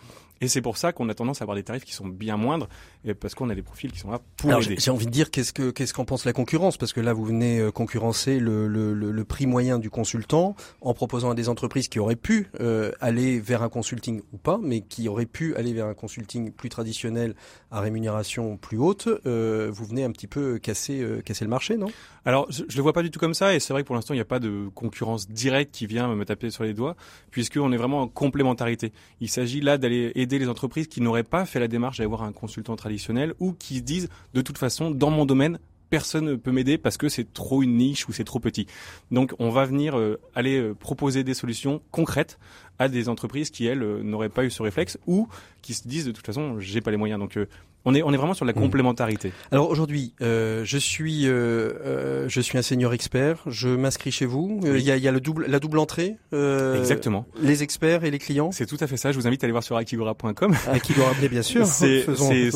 [0.44, 2.68] et c'est pour ça qu'on a tendance à avoir des tarifs qui sont bien moindres
[3.20, 4.76] parce qu'on a des profils qui sont là pour Alors, aider.
[4.78, 6.76] j'ai envie de dire qu'est-ce que qu'est-ce qu'en pense la concurrence?
[6.76, 10.54] Parce que là vous venez euh, concurrencer le, le, le, le prix moyen du consultant
[10.80, 14.58] en proposant à des entreprises qui auraient pu euh, aller vers un consulting ou pas
[14.62, 17.34] mais qui auraient pu aller vers un consulting plus traditionnel
[17.70, 21.76] à rémunération plus haute euh, vous venez un petit peu casser euh, casser le marché
[21.76, 21.88] non?
[22.26, 23.94] Alors, je, je le vois pas du tout comme ça, et c'est vrai que pour
[23.96, 26.96] l'instant, il n'y a pas de concurrence directe qui vient me taper sur les doigts,
[27.30, 28.92] puisqu'on est vraiment en complémentarité.
[29.20, 32.22] Il s'agit là d'aller aider les entreprises qui n'auraient pas fait la démarche d'aller voir
[32.22, 35.58] un consultant traditionnel ou qui se disent, de toute façon, dans mon domaine,
[35.90, 38.66] personne ne peut m'aider parce que c'est trop une niche ou c'est trop petit.
[39.10, 42.38] Donc, on va venir euh, aller euh, proposer des solutions concrètes
[42.78, 45.28] à des entreprises qui, elles, euh, n'auraient pas eu ce réflexe ou
[45.62, 47.20] qui se disent, de toute façon, j'ai pas les moyens.
[47.20, 47.38] Donc,
[47.84, 48.60] on est, on est vraiment sur la Mhm.
[48.62, 49.32] complémentarité.
[49.50, 53.42] Alors aujourd'hui, euh, je suis euh, euh, je suis un senior expert.
[53.46, 54.60] Je m'inscris chez vous.
[54.64, 54.82] Euh, Il Oui.
[54.84, 56.16] y, a, il y a le double la double entrée.
[56.32, 57.26] euh, Exactement.
[57.40, 58.52] Les experts et les clients.
[58.52, 59.12] C'est tout à fait ça.
[59.12, 59.76] Je vous invite à aller voir sur
[60.96, 61.66] doit rappeler bien sûr.
[61.66, 62.50] C'est Faisons- c'est-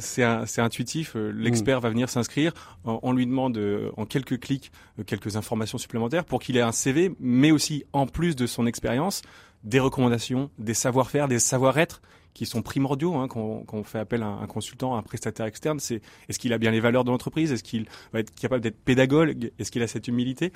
[0.00, 1.14] c'est- c'est intuitif.
[1.34, 2.52] L'expert va venir s'inscrire.
[2.84, 3.60] On, lui demande
[3.96, 4.70] en quelques clics
[5.06, 9.22] quelques informations supplémentaires pour qu'il ait un CV, mais aussi en plus de son expérience,
[9.64, 12.00] des recommandations, des savoir-faire, des savoir-être
[12.34, 15.80] qui sont primordiaux hein, quand, on- fait appel à un consultant, à un prestataire externe.
[15.80, 17.50] C'est est-ce qu'il a bien les valeurs de l'entreprise?
[17.52, 19.50] Est-ce qu'il va être capable d'être pédagogue?
[19.58, 20.52] Est-ce qu'il a cette humilité?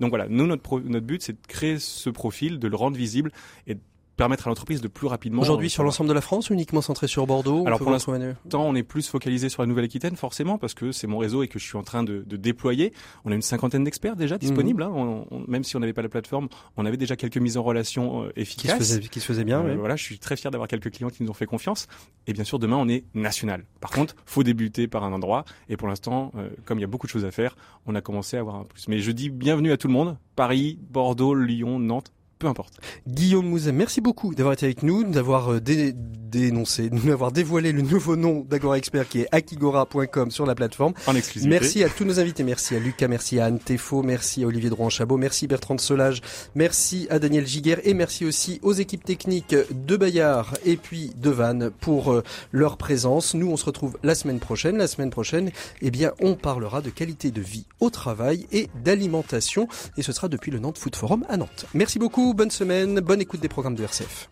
[0.00, 2.96] Donc voilà, nous notre pro- notre but c'est de créer ce profil, de le rendre
[2.96, 3.32] visible
[3.66, 3.76] et
[4.18, 5.40] permettre à l'entreprise de plus rapidement.
[5.40, 8.12] Aujourd'hui, sur l'ensemble de la France, uniquement centré sur Bordeaux Alors pour l'instant,
[8.52, 11.58] on est plus focalisé sur la Nouvelle-Aquitaine, forcément, parce que c'est mon réseau et que
[11.58, 12.92] je suis en train de, de déployer.
[13.24, 14.40] On a une cinquantaine d'experts déjà mhm.
[14.40, 14.82] disponibles.
[14.82, 15.24] Hein.
[15.46, 18.32] même si on n'avait pas la plateforme, on avait déjà quelques mises en relation euh,
[18.36, 18.78] efficaces.
[18.78, 19.64] Qui se faisaient, qui se faisaient bien.
[19.64, 21.86] Euh, Voilà, je suis très fier d'avoir quelques clients qui nous ont fait confiance.
[22.26, 23.64] Et bien sûr, demain, on est national.
[23.80, 25.44] Par contre, faut débuter par un endroit.
[25.68, 27.56] Et pour l'instant, euh, comme il y a beaucoup de choses à faire,
[27.86, 28.88] on a commencé à avoir un plus.
[28.88, 30.16] Mais je dis bienvenue à tout le monde.
[30.34, 32.74] Paris, Bordeaux, Lyon, Nantes, peu importe.
[33.06, 38.16] Guillaume Mouzet, merci beaucoup d'avoir été avec nous, d'avoir euh, dénoncé, d'avoir dévoilé le nouveau
[38.16, 40.94] nom d'Agora Expert qui est akigora.com sur la plateforme.
[41.06, 41.58] En exclusivité.
[41.58, 44.70] Merci à tous nos invités, merci à Lucas, merci à Anne Tefo, merci à Olivier
[44.70, 46.20] Drouin-Chabot, merci Bertrand de Solage,
[46.54, 51.30] merci à Daniel Giguer et merci aussi aux équipes techniques de Bayard et puis de
[51.30, 52.22] Vannes pour euh,
[52.52, 53.34] leur présence.
[53.34, 54.76] Nous, on se retrouve la semaine prochaine.
[54.78, 55.50] La semaine prochaine,
[55.82, 60.28] eh bien, on parlera de qualité de vie au travail et d'alimentation et ce sera
[60.28, 61.66] depuis le Nantes Food Forum à Nantes.
[61.74, 64.30] Merci beaucoup bonne semaine, bonne écoute des programmes de RCF.